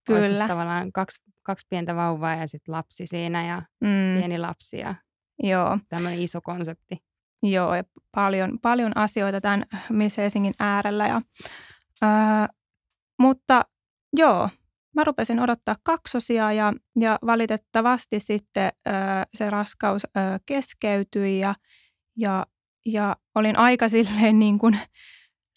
Kyllä. 0.06 0.48
tavallaan 0.48 0.92
kaksi, 0.92 1.22
kaksi 1.42 1.66
pientä 1.70 1.96
vauvaa 1.96 2.34
ja 2.34 2.46
sitten 2.46 2.72
lapsi 2.72 3.06
siinä 3.06 3.46
ja 3.46 3.62
mm. 3.80 4.18
pieni 4.18 4.38
lapsi 4.38 4.78
ja 4.78 4.94
Joo. 5.42 5.78
tämmöinen 5.88 6.18
iso 6.18 6.40
konsepti. 6.40 6.96
Joo, 7.42 7.74
ja 7.74 7.84
paljon, 8.14 8.58
paljon 8.62 8.92
asioita 8.94 9.40
tämän 9.40 9.64
Miss 9.90 10.16
Helsingin 10.16 10.54
äärellä. 10.58 11.06
Ja, 11.06 11.22
ää, 12.02 12.48
mutta 13.18 13.62
joo, 14.16 14.48
mä 14.94 15.04
rupesin 15.04 15.40
odottaa 15.40 15.76
kaksosia 15.82 16.52
ja, 16.52 16.72
ja 17.00 17.18
valitettavasti 17.26 18.20
sitten 18.20 18.72
ää, 18.86 19.24
se 19.34 19.50
raskaus 19.50 20.02
ää, 20.14 20.38
keskeytyi 20.46 21.38
ja, 21.38 21.54
ja, 22.16 22.46
ja 22.86 23.16
olin 23.34 23.58
aika 23.58 23.88
silleen 23.98 24.38
niin 24.38 24.58
kuin 24.58 24.78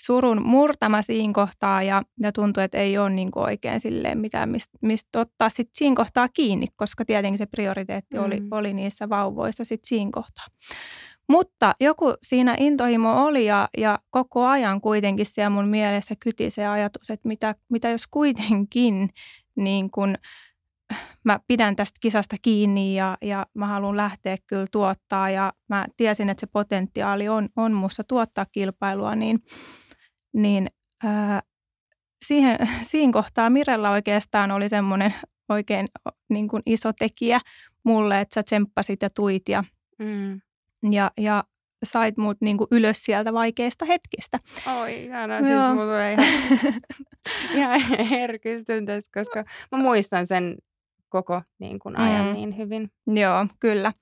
surun 0.06 0.42
murtama 0.48 1.02
siinä 1.02 1.34
kohtaa 1.34 1.84
ja, 1.84 2.04
ja 2.20 2.32
tuntui, 2.32 2.64
että 2.64 2.78
ei 2.78 2.98
ole 2.98 3.10
niin 3.10 3.32
kuin 3.32 3.44
oikein 3.44 3.80
silleen 3.80 4.18
mitään, 4.18 4.50
mistä 4.50 4.78
mist 4.82 5.16
ottaa 5.16 5.50
sit 5.50 5.70
siinä 5.74 5.96
kohtaa 5.96 6.30
kiinni, 6.30 6.68
koska 6.76 7.06
tietenkin 7.06 7.38
se 7.38 7.46
prioriteetti 7.46 8.18
mm. 8.18 8.24
oli, 8.24 8.42
oli 8.52 8.74
niissä 8.74 9.10
vauvoissa 9.10 9.66
sitten 9.66 9.88
siinä 9.88 10.12
kohtaa. 10.14 10.46
Mutta 11.30 11.74
joku 11.80 12.14
siinä 12.24 12.56
intohimo 12.60 13.26
oli 13.26 13.46
ja, 13.46 13.70
ja 13.78 14.00
koko 14.10 14.46
ajan 14.46 14.82
kuitenkin 14.82 15.26
siellä 15.26 15.50
mun 15.50 15.68
mielessä 15.68 16.16
kyti 16.20 16.50
se 16.50 16.68
ajatus, 16.68 17.10
että 17.10 17.28
mitä, 17.28 17.56
mitä 17.70 17.90
jos 17.90 18.08
kuitenkin 18.08 19.10
niin 19.56 19.92
kun, 19.92 20.16
mä 21.24 21.40
pidän 21.48 21.76
tästä 21.76 21.98
kisasta 22.02 22.36
kiinni 22.42 22.96
ja, 22.96 23.18
ja 23.22 23.46
mä 23.54 23.68
haluan 23.68 23.98
lähteä 23.98 24.38
kyllä 24.48 24.68
tuottaa 24.72 25.30
ja 25.30 25.54
mä 25.70 25.86
tiesin, 25.98 26.30
että 26.30 26.42
se 26.42 26.48
potentiaali 26.48 27.30
on, 27.30 27.50
on 27.56 27.74
mussa 27.74 28.04
tuottaa 28.08 28.46
kilpailua, 28.52 29.16
niin– 29.16 29.40
niin 30.34 30.68
ää, 31.04 31.42
siihen, 32.26 32.58
siinä 32.92 33.14
kohtaa 33.14 33.50
Mirella 33.50 33.90
oikeastaan 33.92 34.52
oli 34.52 34.70
semmoinen 34.70 35.14
oikein 35.50 35.88
niin 36.30 36.48
kuin 36.48 36.64
iso 36.66 36.94
tekijä 36.94 37.40
mulle, 37.84 38.22
että 38.22 38.34
sä 38.34 38.44
tsemppasit 38.44 39.02
ja 39.02 39.10
tuit 39.16 39.50
ja, 39.50 39.64
mm. 40.00 40.42
ja, 40.92 41.12
ja 41.18 41.44
sait 41.84 42.18
mut 42.18 42.38
niin 42.42 42.58
kuin 42.58 42.68
ylös 42.72 43.04
sieltä 43.04 43.34
vaikeista 43.34 43.86
hetkistä. 43.86 44.40
Oi, 44.80 45.04
ihana. 45.04 45.38
Siis 45.38 45.50
mulla 45.50 45.84
tulee 45.84 46.14
ihan, 46.14 46.26
ihan 47.56 47.82
herkistyn 48.10 48.86
tästä, 48.86 49.20
koska 49.20 49.44
mä 49.72 49.78
muistan 49.78 50.28
sen 50.28 50.58
koko 51.10 51.42
niin 51.60 51.80
kuin 51.80 52.00
ajan 52.00 52.26
mm. 52.26 52.34
niin 52.34 52.58
hyvin. 52.58 52.92
Joo, 53.08 53.48
kyllä. 53.60 53.94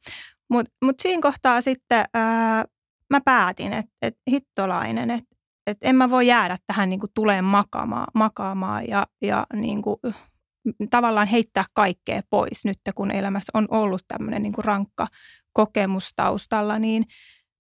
Mutta 0.49 0.71
mut 0.81 0.99
siinä 0.99 1.21
kohtaa 1.21 1.61
sitten 1.61 2.05
ää, 2.13 2.65
mä 3.09 3.21
päätin, 3.25 3.73
että 3.73 3.91
et 4.01 4.17
hittolainen, 4.31 5.11
että 5.11 5.35
että 5.71 5.87
en 5.87 5.95
mä 5.95 6.09
voi 6.09 6.27
jäädä 6.27 6.57
tähän 6.67 6.89
niin 6.89 6.99
kuin 6.99 7.11
tuleen 7.13 7.45
makaamaan, 7.45 8.07
makaamaan 8.13 8.87
ja, 8.87 9.07
ja 9.21 9.47
niin 9.53 9.81
kuin, 9.81 9.97
tavallaan 10.89 11.27
heittää 11.27 11.65
kaikkea 11.73 12.21
pois 12.29 12.65
nyt, 12.65 12.77
kun 12.95 13.11
elämässä 13.11 13.51
on 13.53 13.67
ollut 13.69 14.01
tämmöinen 14.07 14.43
niin 14.43 14.53
kuin 14.53 14.65
rankka 14.65 15.07
kokemus 15.53 16.13
taustalla, 16.15 16.79
niin, 16.79 17.03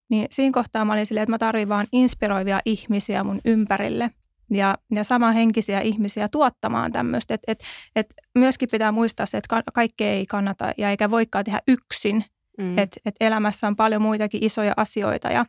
niin 0.09 0.27
siinä 0.31 0.53
kohtaa 0.53 0.85
mä 0.85 0.93
olin 0.93 1.05
silleen, 1.05 1.23
että 1.23 1.31
mä 1.31 1.37
tarvitsen 1.37 1.69
vaan 1.69 1.87
inspiroivia 1.91 2.59
ihmisiä 2.65 3.23
mun 3.23 3.41
ympärille 3.45 4.11
ja, 4.51 4.77
ja 4.91 5.03
samanhenkisiä 5.03 5.79
ihmisiä 5.79 6.29
tuottamaan 6.31 6.91
tämmöistä. 6.91 7.33
Että 7.33 7.51
et, 7.51 7.63
et 7.95 8.13
myöskin 8.35 8.69
pitää 8.71 8.91
muistaa 8.91 9.25
se, 9.25 9.37
että 9.37 9.61
kaikkea 9.73 10.11
ei 10.11 10.25
kannata 10.25 10.71
ja 10.77 10.89
eikä 10.89 11.11
voikaan 11.11 11.45
tehdä 11.45 11.59
yksin– 11.67 12.23
Mm. 12.59 12.77
Että 12.77 12.99
et 13.05 13.15
elämässä 13.19 13.67
on 13.67 13.75
paljon 13.75 14.01
muitakin 14.01 14.43
isoja 14.43 14.73
asioita 14.77 15.27
ja, 15.27 15.45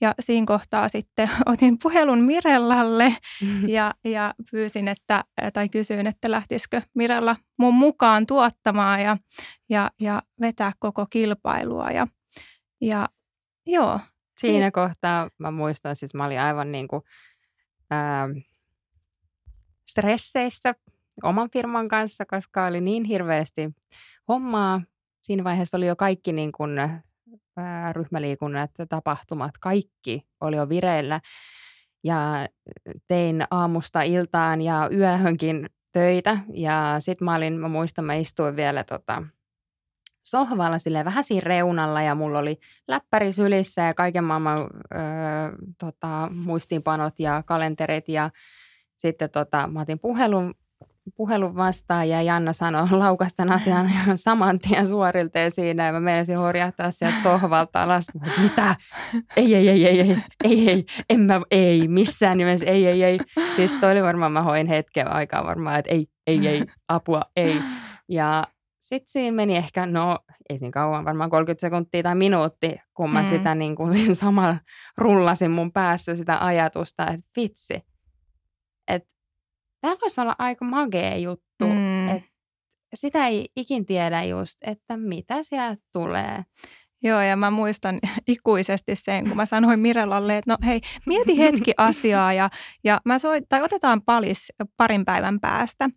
ja 0.00 0.14
siinä 0.20 0.46
kohtaa 0.46 0.88
sitten 0.88 1.30
otin 1.46 1.78
puhelun 1.82 2.20
Mirellalle 2.20 3.16
mm. 3.42 3.68
ja, 3.78 3.94
ja 4.04 4.34
pyysin, 4.50 4.88
että, 4.88 5.24
tai 5.52 5.68
kysyin, 5.68 6.06
että 6.06 6.30
lähtisikö 6.30 6.82
Mirella 6.94 7.36
mun 7.58 7.74
mukaan 7.74 8.26
tuottamaan 8.26 9.00
ja, 9.00 9.16
ja, 9.68 9.90
ja 10.00 10.22
vetää 10.40 10.72
koko 10.78 11.06
kilpailua. 11.10 11.90
Ja, 11.90 12.06
ja 12.80 13.08
joo. 13.66 14.00
Siinä 14.38 14.66
si- 14.66 14.72
kohtaa 14.72 15.30
mä 15.38 15.50
muistan, 15.50 15.96
siis 15.96 16.14
mä 16.14 16.26
olin 16.26 16.40
aivan 16.40 16.72
niin 16.72 16.88
kuin, 16.88 17.02
ää, 17.90 18.28
stresseissä 19.88 20.74
oman 21.22 21.50
firman 21.50 21.88
kanssa, 21.88 22.24
koska 22.26 22.66
oli 22.66 22.80
niin 22.80 23.04
hirveästi 23.04 23.70
hommaa 24.28 24.82
siinä 25.24 25.44
vaiheessa 25.44 25.76
oli 25.76 25.86
jo 25.86 25.96
kaikki 25.96 26.32
niin 26.32 26.52
kuin, 26.52 26.78
ää, 27.56 27.92
ryhmäliikunnat, 27.92 28.70
tapahtumat, 28.88 29.58
kaikki 29.60 30.26
oli 30.40 30.56
jo 30.56 30.68
vireillä. 30.68 31.20
Ja 32.04 32.48
tein 33.08 33.44
aamusta 33.50 34.02
iltaan 34.02 34.62
ja 34.62 34.88
yöhönkin 34.92 35.70
töitä. 35.92 36.38
Ja 36.52 36.96
sitten 36.98 37.24
mä 37.24 37.34
olin, 37.34 37.52
mä 37.52 37.68
muistan, 37.68 38.04
mä 38.04 38.14
istuin 38.14 38.56
vielä 38.56 38.84
tota, 38.84 39.22
sohvalla 40.24 40.78
sille 40.78 41.04
vähän 41.04 41.24
siinä 41.24 41.44
reunalla 41.44 42.02
ja 42.02 42.14
mulla 42.14 42.38
oli 42.38 42.58
läppäri 42.88 43.32
sylissä 43.32 43.82
ja 43.82 43.94
kaiken 43.94 44.24
maailman 44.24 44.58
öö, 44.58 44.68
tota, 45.78 46.28
muistiinpanot 46.32 47.18
ja 47.18 47.42
kalenterit 47.46 48.08
ja 48.08 48.30
sitten 48.96 49.30
tota, 49.30 49.66
mä 49.66 49.80
otin 49.80 49.98
puhelun 49.98 50.54
puhelun 51.16 51.56
vastaan 51.56 52.08
ja 52.08 52.22
Janna 52.22 52.52
sanoi 52.52 52.86
laukastan 52.98 53.52
asian 53.52 53.90
saman 54.14 54.58
tien 54.58 54.88
suorilteen 54.88 55.50
siinä 55.50 55.86
ja 55.86 55.92
mä 55.92 56.00
menisin 56.00 56.38
horjahtaa 56.38 56.90
sieltä 56.90 57.22
sohvalta 57.22 57.82
alas. 57.82 58.06
Mitä? 58.42 58.76
Ei, 59.36 59.54
ei, 59.54 59.68
ei, 59.68 59.86
ei, 59.86 60.00
ei, 60.00 60.18
ei, 60.44 60.68
ei, 60.68 60.84
en 61.10 61.20
mä, 61.20 61.40
ei, 61.50 61.88
missään 61.88 62.38
nimessä, 62.38 62.66
ei, 62.66 62.86
ei, 62.86 63.02
ei. 63.02 63.18
Siis 63.56 63.76
toi 63.76 63.92
oli 63.92 64.02
varmaan, 64.02 64.32
mä 64.32 64.42
hoin 64.42 64.66
hetken 64.66 65.12
aikaa 65.12 65.44
varmaan, 65.44 65.78
että 65.78 65.90
ei, 65.90 66.06
ei, 66.26 66.48
ei, 66.48 66.64
apua, 66.88 67.22
ei. 67.36 67.56
Ja 68.08 68.46
sitten 68.80 69.12
siinä 69.12 69.36
meni 69.36 69.56
ehkä, 69.56 69.86
no 69.86 70.18
ei 70.48 70.58
niin 70.58 70.72
kauan, 70.72 71.04
varmaan 71.04 71.30
30 71.30 71.60
sekuntia 71.60 72.02
tai 72.02 72.14
minuutti, 72.14 72.76
kun 72.94 73.10
mä 73.10 73.22
mm. 73.22 73.28
sitä 73.28 73.54
niin 73.54 73.76
kuin 73.76 73.94
siinä 73.94 74.14
samalla 74.24 74.56
rullasin 74.98 75.50
mun 75.50 75.72
päässä 75.72 76.16
sitä 76.16 76.44
ajatusta, 76.44 77.06
että 77.06 77.30
vitsi, 77.36 77.80
että 78.88 79.13
tämä 79.84 79.96
voisi 80.00 80.20
olla 80.20 80.36
aika 80.38 80.64
magea 80.64 81.16
juttu, 81.16 81.66
mm. 81.66 82.08
että 82.08 82.30
sitä 82.94 83.26
ei 83.26 83.48
ikin 83.56 83.86
tiedä 83.86 84.22
just, 84.22 84.58
että 84.62 84.96
mitä 84.96 85.42
sieltä 85.42 85.82
tulee. 85.92 86.44
Joo, 87.02 87.20
ja 87.20 87.36
mä 87.36 87.50
muistan 87.50 87.98
ikuisesti 88.28 88.96
sen, 88.96 89.28
kun 89.28 89.36
mä 89.36 89.46
sanoin 89.46 89.80
Mirellalle, 89.80 90.38
että 90.38 90.52
no 90.52 90.56
hei, 90.66 90.80
mieti 91.06 91.38
hetki 91.44 91.72
asiaa 91.76 92.32
ja, 92.32 92.50
ja 92.84 93.00
mä 93.04 93.18
soit, 93.18 93.44
tai 93.48 93.62
otetaan 93.62 94.02
palis 94.02 94.52
parin 94.76 95.04
päivän 95.04 95.40
päästä. 95.40 95.90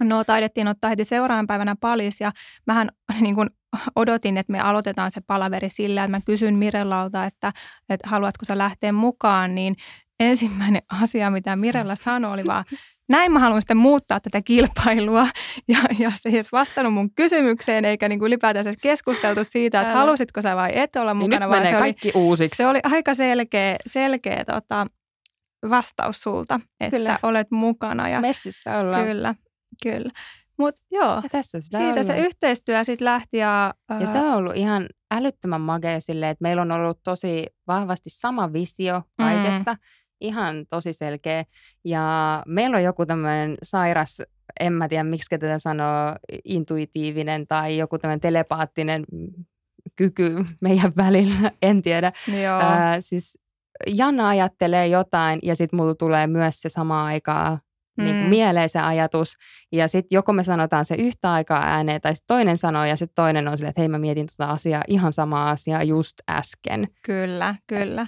No 0.00 0.24
taidettiin 0.24 0.68
ottaa 0.68 0.90
heti 0.90 1.04
seuraavan 1.04 1.46
päivänä 1.46 1.76
palis 1.80 2.20
ja 2.20 2.32
mähän 2.66 2.88
niin 3.20 3.34
kuin 3.34 3.50
odotin, 3.96 4.36
että 4.36 4.52
me 4.52 4.60
aloitetaan 4.60 5.10
se 5.10 5.20
palaveri 5.26 5.70
sillä, 5.70 6.04
että 6.04 6.16
mä 6.16 6.20
kysyn 6.26 6.54
Mirellalta, 6.54 7.24
että, 7.24 7.52
että 7.88 8.08
haluatko 8.08 8.44
sä 8.44 8.58
lähteä 8.58 8.92
mukaan, 8.92 9.54
niin 9.54 9.76
ensimmäinen 10.20 10.82
asia, 11.02 11.30
mitä 11.30 11.56
Mirella 11.56 11.94
sanoi, 11.94 12.32
oli 12.32 12.44
vaan, 12.46 12.64
näin 13.08 13.32
mä 13.32 13.38
haluan 13.38 13.62
sitten 13.62 13.76
muuttaa 13.76 14.20
tätä 14.20 14.42
kilpailua. 14.42 15.28
Ja, 15.68 15.78
ja 15.98 16.12
se 16.14 16.28
ei 16.28 16.34
edes 16.34 16.52
vastannut 16.52 16.94
mun 16.94 17.14
kysymykseen, 17.14 17.84
eikä 17.84 18.08
niin 18.08 18.18
kuin 18.18 18.26
ylipäätään 18.26 18.74
keskusteltu 18.82 19.40
siitä, 19.44 19.80
että 19.80 19.94
halusitko 19.94 20.42
sä 20.42 20.56
vai 20.56 20.70
et 20.74 20.96
olla 20.96 21.14
niin 21.14 21.30
mukana. 21.30 21.46
Nyt 21.46 21.50
menee 21.50 21.72
se 21.72 21.78
kaikki 21.78 22.12
oli, 22.14 22.24
uusiksi. 22.24 22.56
Se 22.56 22.66
oli 22.66 22.80
aika 22.82 23.14
selkeä, 23.14 23.76
selkeä 23.86 24.44
tota, 24.44 24.86
vastaus 25.70 26.22
sulta, 26.22 26.60
että 26.80 26.96
kyllä. 26.96 27.18
olet 27.22 27.50
mukana. 27.50 28.08
Ja, 28.08 28.20
Messissä 28.20 28.78
ollaan. 28.78 29.04
Kyllä, 29.04 29.34
kyllä. 29.82 30.10
Mutta 30.58 30.82
joo, 30.90 31.20
ja 31.22 31.28
tässä 31.32 31.60
sitä 31.60 31.78
siitä 31.78 32.02
se 32.02 32.18
yhteistyö 32.18 32.84
sitten 32.84 33.04
lähti. 33.04 33.36
Ja, 33.36 33.74
ja 34.00 34.06
se 34.06 34.18
on 34.18 34.34
ollut 34.34 34.56
ihan 34.56 34.86
älyttömän 35.10 35.60
magea 35.60 36.00
silleen, 36.00 36.30
että 36.30 36.42
meillä 36.42 36.62
on 36.62 36.72
ollut 36.72 36.98
tosi 37.04 37.46
vahvasti 37.66 38.10
sama 38.10 38.52
visio 38.52 39.02
kaikesta. 39.16 39.72
Mm 39.72 39.78
ihan 40.20 40.66
tosi 40.70 40.92
selkeä. 40.92 41.44
Ja 41.84 42.42
meillä 42.46 42.76
on 42.76 42.82
joku 42.82 43.06
tämmöinen 43.06 43.56
sairas, 43.62 44.22
en 44.60 44.72
mä 44.72 44.88
tiedä 44.88 45.04
miksi 45.04 45.38
tätä 45.38 45.58
sanoo, 45.58 46.16
intuitiivinen 46.44 47.46
tai 47.46 47.78
joku 47.78 47.98
tämmöinen 47.98 48.20
telepaattinen 48.20 49.04
kyky 49.96 50.44
meidän 50.62 50.92
välillä, 50.96 51.50
en 51.62 51.82
tiedä. 51.82 52.12
Joo. 52.42 52.60
Ää, 52.60 53.00
siis 53.00 53.38
Janna 53.86 54.28
ajattelee 54.28 54.86
jotain 54.86 55.38
ja 55.42 55.56
sitten 55.56 55.76
mulla 55.76 55.94
tulee 55.94 56.26
myös 56.26 56.62
se 56.62 56.68
sama 56.68 57.04
aikaa 57.04 57.58
niin 57.96 58.16
mm. 58.16 58.28
mieleen 58.28 58.68
se 58.68 58.78
ajatus. 58.78 59.36
Ja 59.72 59.88
sitten 59.88 60.16
joko 60.16 60.32
me 60.32 60.42
sanotaan 60.44 60.84
se 60.84 60.94
yhtä 60.94 61.32
aikaa 61.32 61.62
ääneen, 61.66 62.00
tai 62.00 62.14
sitten 62.14 62.34
toinen 62.36 62.56
sanoo, 62.56 62.84
ja 62.84 62.96
sitten 62.96 63.14
toinen 63.14 63.48
on 63.48 63.56
silleen, 63.56 63.70
että 63.70 63.80
hei 63.80 63.88
mä 63.88 63.98
mietin 63.98 64.26
tuota 64.36 64.52
asiaa, 64.52 64.84
ihan 64.88 65.12
sama 65.12 65.50
asia 65.50 65.82
just 65.82 66.14
äsken. 66.30 66.88
Kyllä, 67.02 67.54
kyllä. 67.66 68.06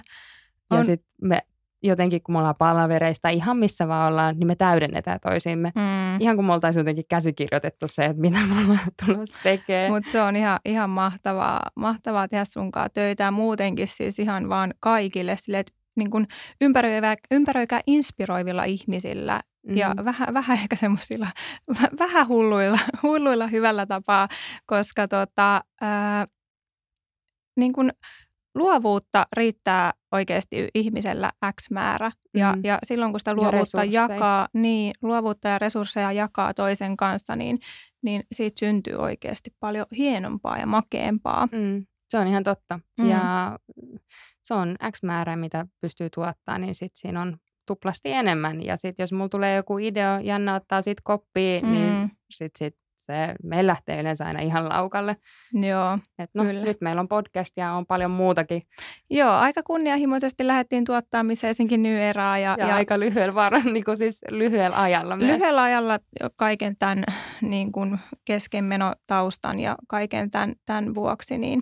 On... 0.69 0.77
Ja 0.77 0.83
sitten 0.83 1.15
me 1.21 1.41
jotenkin, 1.83 2.23
kun 2.23 2.33
me 2.33 2.39
ollaan 2.39 2.55
palavereista, 2.55 3.29
ihan 3.29 3.57
missä 3.57 3.87
vaan 3.87 4.11
ollaan, 4.11 4.35
niin 4.39 4.47
me 4.47 4.55
täydennetään 4.55 5.19
toisiimme. 5.19 5.71
Mm. 5.75 6.21
Ihan 6.21 6.35
kuin 6.35 6.45
me 6.45 6.53
oltaisiin 6.53 6.81
jotenkin 6.81 7.05
käsikirjoitettu 7.09 7.87
se, 7.87 8.05
että 8.05 8.21
mitä 8.21 8.39
me 8.39 8.61
ollaan 8.61 8.79
tulossa 9.05 9.37
tekemään. 9.43 9.91
Mutta 9.91 10.11
se 10.11 10.21
on 10.21 10.35
ihan, 10.35 10.59
ihan 10.65 10.89
mahtavaa, 10.89 11.61
mahtavaa 11.75 12.27
tehdä 12.27 12.45
sunkaan 12.45 12.89
töitä 12.93 13.31
muutenkin 13.31 13.87
siis 13.87 14.19
ihan 14.19 14.49
vaan 14.49 14.73
kaikille. 14.79 15.37
Sille, 15.37 15.59
että 15.59 15.73
niin 15.95 16.09
kun 16.09 16.27
ympäröivää, 16.61 17.15
ympäröikää 17.31 17.81
inspiroivilla 17.87 18.63
ihmisillä 18.63 19.41
mm. 19.67 19.77
ja 19.77 19.93
vähän, 20.05 20.33
vähän 20.33 20.57
ehkä 20.57 20.75
semmoisilla, 20.75 21.27
vähän 21.99 22.27
hulluilla, 22.27 22.79
hulluilla 23.03 23.47
hyvällä 23.47 23.85
tapaa, 23.85 24.27
koska 24.65 25.07
tota, 25.07 25.61
ää, 25.81 26.27
niin 27.55 27.73
kun, 27.73 27.91
luovuutta 28.55 29.25
riittää 29.35 29.93
oikeasti 30.11 30.69
ihmisellä 30.75 31.31
X 31.61 31.69
määrä. 31.69 32.11
Ja, 32.33 32.53
mm. 32.53 32.61
ja 32.63 32.79
silloin 32.83 33.11
kun 33.11 33.19
sitä 33.19 33.33
luovuutta 33.33 33.83
jakaa, 33.83 34.47
niin 34.53 34.93
luovuutta 35.01 35.47
ja 35.47 35.59
resursseja 35.59 36.11
jakaa 36.11 36.53
toisen 36.53 36.97
kanssa, 36.97 37.35
niin, 37.35 37.59
niin 38.03 38.23
siitä 38.31 38.59
syntyy 38.59 38.95
oikeasti 38.95 39.49
paljon 39.59 39.85
hienompaa 39.97 40.57
ja 40.57 40.67
makeampaa. 40.67 41.47
Mm. 41.51 41.85
Se 42.09 42.17
on 42.17 42.27
ihan 42.27 42.43
totta. 42.43 42.79
Mm. 43.01 43.09
Ja 43.09 43.57
se 44.43 44.53
on 44.53 44.75
X 44.91 45.03
määrä, 45.03 45.35
mitä 45.35 45.65
pystyy 45.81 46.09
tuottaa, 46.09 46.57
niin 46.57 46.75
sitten 46.75 46.99
siinä 47.01 47.21
on 47.21 47.37
tuplasti 47.67 48.11
enemmän. 48.11 48.63
Ja 48.63 48.77
sitten 48.77 49.03
jos 49.03 49.11
mulla 49.11 49.29
tulee 49.29 49.55
joku 49.55 49.77
idea, 49.77 50.19
Janna 50.21 50.55
ottaa 50.55 50.81
siitä 50.81 51.01
koppia, 51.05 51.61
niin 51.61 51.63
mm. 51.63 51.71
niin 51.71 52.11
sitten 52.31 52.65
sit 52.65 52.82
se, 53.05 53.35
me 53.43 53.67
lähtee 53.67 54.01
yleensä 54.01 54.25
aina 54.25 54.39
ihan 54.39 54.69
laukalle. 54.69 55.15
Joo, 55.53 55.99
Et 56.19 56.29
no, 56.33 56.43
kyllä. 56.43 56.61
Nyt 56.61 56.77
meillä 56.81 56.99
on 56.99 57.07
podcast 57.07 57.57
ja 57.57 57.71
on 57.71 57.85
paljon 57.85 58.11
muutakin. 58.11 58.61
Joo, 59.09 59.31
aika 59.31 59.63
kunnianhimoisesti 59.63 60.47
lähdettiin 60.47 60.85
tuottaa 60.85 61.23
Miseisinkin 61.23 61.83
New 61.83 61.95
Eraa. 61.95 62.37
Ja, 62.37 62.55
ja, 62.59 62.67
ja, 62.67 62.75
aika 62.75 62.99
lyhyellä, 62.99 63.35
var, 63.35 63.53
niin 63.73 63.83
kuin 63.83 63.97
siis 63.97 64.21
lyhyellä 64.29 64.81
ajalla 64.81 65.17
myös. 65.17 65.31
Lyhyellä 65.31 65.63
ajalla 65.63 65.99
kaiken 66.35 66.75
tämän 66.79 67.03
niin 67.41 67.71
kuin 67.71 67.99
keskenmenotaustan 68.25 69.59
ja 69.59 69.75
kaiken 69.87 70.31
tämän, 70.31 70.55
tämän 70.65 70.95
vuoksi, 70.95 71.37
niin, 71.37 71.61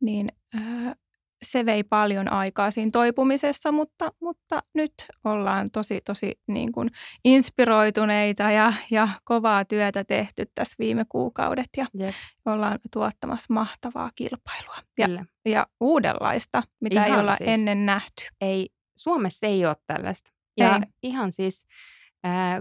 niin 0.00 0.28
äh, 0.56 0.94
se 1.42 1.66
vei 1.66 1.84
paljon 1.84 2.32
aikaa 2.32 2.70
siinä 2.70 2.90
toipumisessa, 2.92 3.72
mutta, 3.72 4.12
mutta 4.20 4.62
nyt 4.74 4.92
ollaan 5.24 5.68
tosi, 5.72 6.00
tosi 6.04 6.32
niin 6.46 6.72
kuin 6.72 6.90
inspiroituneita 7.24 8.42
ja, 8.42 8.72
ja 8.90 9.08
kovaa 9.24 9.64
työtä 9.64 10.04
tehty 10.04 10.46
tässä 10.54 10.76
viime 10.78 11.04
kuukaudet 11.08 11.68
ja 11.76 11.86
Jep. 11.94 12.14
ollaan 12.46 12.78
tuottamassa 12.92 13.54
mahtavaa 13.54 14.10
kilpailua 14.14 14.76
ja, 14.98 15.08
ja 15.44 15.66
uudenlaista, 15.80 16.62
mitä 16.80 17.06
ihan 17.06 17.18
ei 17.18 17.22
olla 17.22 17.36
siis. 17.36 17.50
ennen 17.50 17.86
nähty. 17.86 18.24
Ei, 18.40 18.68
Suomessa 18.96 19.46
ei 19.46 19.66
ole 19.66 19.76
tällaista. 19.86 20.30
Ja 20.56 20.74
ei. 20.74 20.82
ihan 21.02 21.32
siis 21.32 21.66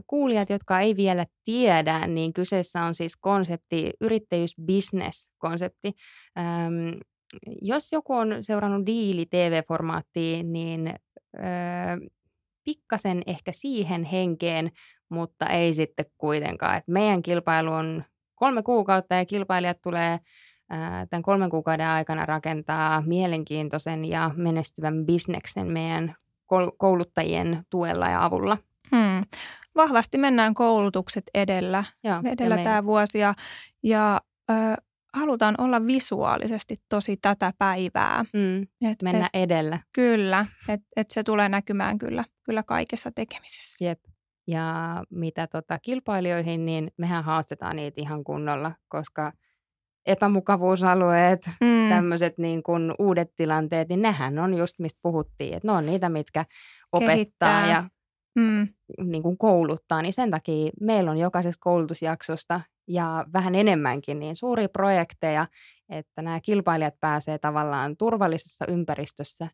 kuulijat, 0.08 0.50
jotka 0.50 0.80
ei 0.80 0.96
vielä 0.96 1.26
tiedä, 1.44 2.08
niin 2.08 2.34
kyseessä 2.34 2.84
on 2.84 2.96
siis 2.96 3.18
konsepti, 3.18 3.92
yrittäjyys-business-konsepti. 4.02 5.92
Jos 7.62 7.92
joku 7.92 8.14
on 8.14 8.38
seurannut 8.42 8.86
diili 8.86 9.26
TV-formaattiin, 9.26 10.54
niin 10.54 10.94
öö, 11.38 11.44
pikkasen 12.64 13.22
ehkä 13.28 13.52
siihen 13.52 14.04
henkeen, 14.04 14.72
mutta 15.10 15.46
ei 15.46 15.74
sitten 15.74 16.06
kuitenkaan. 16.18 16.78
Et 16.78 16.88
meidän 16.88 17.22
kilpailu 17.22 17.72
on 17.72 18.04
kolme 18.36 18.64
kuukautta 18.64 19.16
ja 19.16 19.26
kilpailijat 19.26 19.82
tulee 19.82 20.20
tämän 21.10 21.24
kolmen 21.24 21.50
kuukauden 21.50 21.88
aikana 21.88 22.26
rakentaa 22.26 23.04
mielenkiintoisen 23.06 24.06
ja 24.06 24.32
menestyvän 24.36 25.06
bisneksen 25.06 25.68
meidän 25.68 26.16
kouluttajien 26.78 27.64
tuella 27.70 28.10
ja 28.10 28.26
avulla. 28.26 28.58
Hmm. 28.96 29.24
Vahvasti 29.76 30.18
mennään 30.18 30.54
koulutukset 30.54 31.24
edellä, 31.34 31.84
Joo, 32.04 32.22
edellä 32.26 32.58
tämä 32.58 32.86
vuosi 32.86 33.20
ja, 33.20 33.34
ja 33.84 34.22
halutaan 35.14 35.56
olla 35.58 35.86
visuaalisesti 35.88 36.76
tosi 36.90 37.18
tätä 37.18 37.54
päivää. 37.58 38.26
Mm, 38.34 38.62
et, 38.92 39.02
mennä 39.04 39.30
et, 39.34 39.44
edellä. 39.44 39.80
Kyllä, 39.94 40.46
että 40.70 40.88
et 40.96 41.12
se 41.12 41.24
tulee 41.24 41.50
näkymään 41.50 41.98
kyllä, 41.98 42.24
kyllä 42.44 42.64
kaikessa 42.64 43.12
tekemisessä. 43.16 43.86
Jep. 43.86 44.00
Ja 44.48 44.96
mitä 45.10 45.48
tota 45.48 45.80
kilpailijoihin, 45.80 46.66
niin 46.66 46.92
mehän 46.98 47.24
haastetaan 47.24 47.76
niitä 47.76 48.02
ihan 48.02 48.24
kunnolla, 48.24 48.72
koska 48.88 49.34
epämukavuusalueet, 50.06 51.50
mm. 51.62 51.90
tämmöiset 51.90 52.38
niin 52.38 52.64
kuin 52.64 52.94
uudet 53.00 53.32
tilanteet, 53.36 53.90
niin 53.90 54.02
nehän 54.02 54.40
on 54.40 54.54
just 54.54 54.80
mistä 54.80 55.00
puhuttiin, 55.02 55.54
että 55.54 55.68
ne 55.68 55.72
on 55.72 55.86
niitä, 55.86 56.10
mitkä 56.10 56.46
opettaa 56.92 57.16
Kehittää. 57.16 57.70
ja 57.70 57.84
mm. 58.36 58.68
niin 59.04 59.24
kuin 59.24 59.38
kouluttaa. 59.38 60.02
Niin 60.02 60.14
sen 60.14 60.32
takia 60.32 60.72
meillä 60.82 61.12
on 61.12 61.18
jokaisesta 61.18 61.64
koulutusjaksosta 61.64 62.62
ja 62.90 63.26
vähän 63.34 63.56
enemmänkin 63.56 64.20
niin 64.20 64.36
suuria 64.36 64.70
projekteja, 64.70 65.48
että 65.90 66.22
nämä 66.22 66.40
kilpailijat 66.40 67.00
pääsee 67.00 67.38
tavallaan 67.38 67.98
turvallisessa 67.98 68.66
ympäristössä 68.68 69.48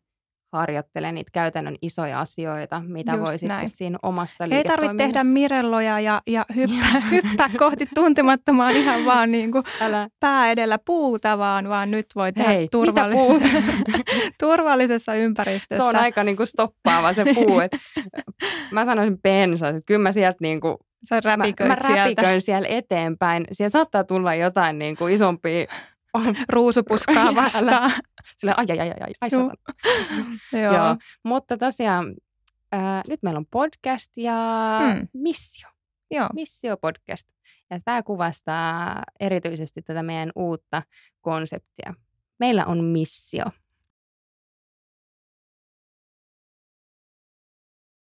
harjoittelemaan 0.52 1.14
niitä 1.14 1.30
käytännön 1.32 1.76
isoja 1.82 2.20
asioita, 2.20 2.82
mitä 2.86 3.12
Just 3.12 3.20
voi 3.20 3.36
näin. 3.42 3.68
sitten 3.68 3.68
siinä 3.68 3.98
omassa 4.02 4.44
Ei 4.44 4.64
tarvitse 4.64 4.96
tehdä 4.96 5.24
mirelloja 5.24 6.00
ja, 6.00 6.22
ja 6.26 6.44
hyppää, 6.56 7.00
hyppää 7.10 7.50
kohti 7.58 7.86
tuntemattomaan 7.94 8.72
ihan 8.72 9.04
vaan 9.04 9.30
niin 9.30 9.52
kuin 9.52 9.64
Älä. 9.80 10.08
pää 10.20 10.50
edellä 10.50 10.78
puuta, 10.86 11.38
vaan, 11.38 11.68
vaan 11.68 11.90
nyt 11.90 12.06
voi 12.14 12.32
tehdä 12.32 12.48
Hei, 12.50 12.68
turvallisessa, 12.72 13.48
turvallisessa 14.40 15.14
ympäristössä. 15.14 15.82
Se 15.82 15.88
on 15.88 15.96
aika 15.96 16.24
niin 16.24 16.36
kuin 16.36 16.46
stoppaava 16.46 17.12
se 17.12 17.24
puu. 17.34 17.60
Et 17.60 17.72
mä 18.72 18.84
sanoisin 18.84 19.18
pensa, 19.22 19.68
että 19.68 19.82
kyllä 19.86 20.02
mä 20.02 20.12
sieltä 20.12 20.38
niin 20.40 20.60
kuin 20.60 20.76
Sä 21.04 21.20
Mä, 21.24 21.36
mä 21.36 21.44
sieltä 21.44 21.94
räpikön 21.96 22.40
siellä 22.40 22.68
eteenpäin. 22.68 23.44
Siellä 23.52 23.70
saattaa 23.70 24.04
tulla 24.04 24.34
jotain 24.34 24.78
niin 24.78 24.96
kuin 24.96 25.14
isompia 25.14 25.66
ruusupuskaa 26.52 27.34
vastaan. 27.44 27.92
Sille 28.36 28.54
ai 28.56 28.66
ai 28.70 28.80
ai 28.80 28.88
ai, 29.00 29.12
ai 29.20 29.30
saatana. 29.30 29.54
Joo. 30.62 30.74
Joo. 30.74 30.96
Mutta 31.24 31.56
tosiaan 31.58 32.14
ää, 32.72 33.02
nyt 33.08 33.22
meillä 33.22 33.38
on 33.38 33.46
podcast 33.50 34.16
ja 34.16 34.34
Mm. 34.94 35.08
missio. 35.14 35.68
Joo. 36.10 36.28
Missio-podcast. 36.34 37.28
Ja 37.70 37.80
tämä 37.84 38.02
kuvastaa 38.02 39.02
erityisesti 39.20 39.82
tätä 39.82 40.02
meidän 40.02 40.30
uutta 40.36 40.82
konseptia. 41.20 41.94
Meillä 42.40 42.64
on 42.66 42.84
missio. 42.84 43.44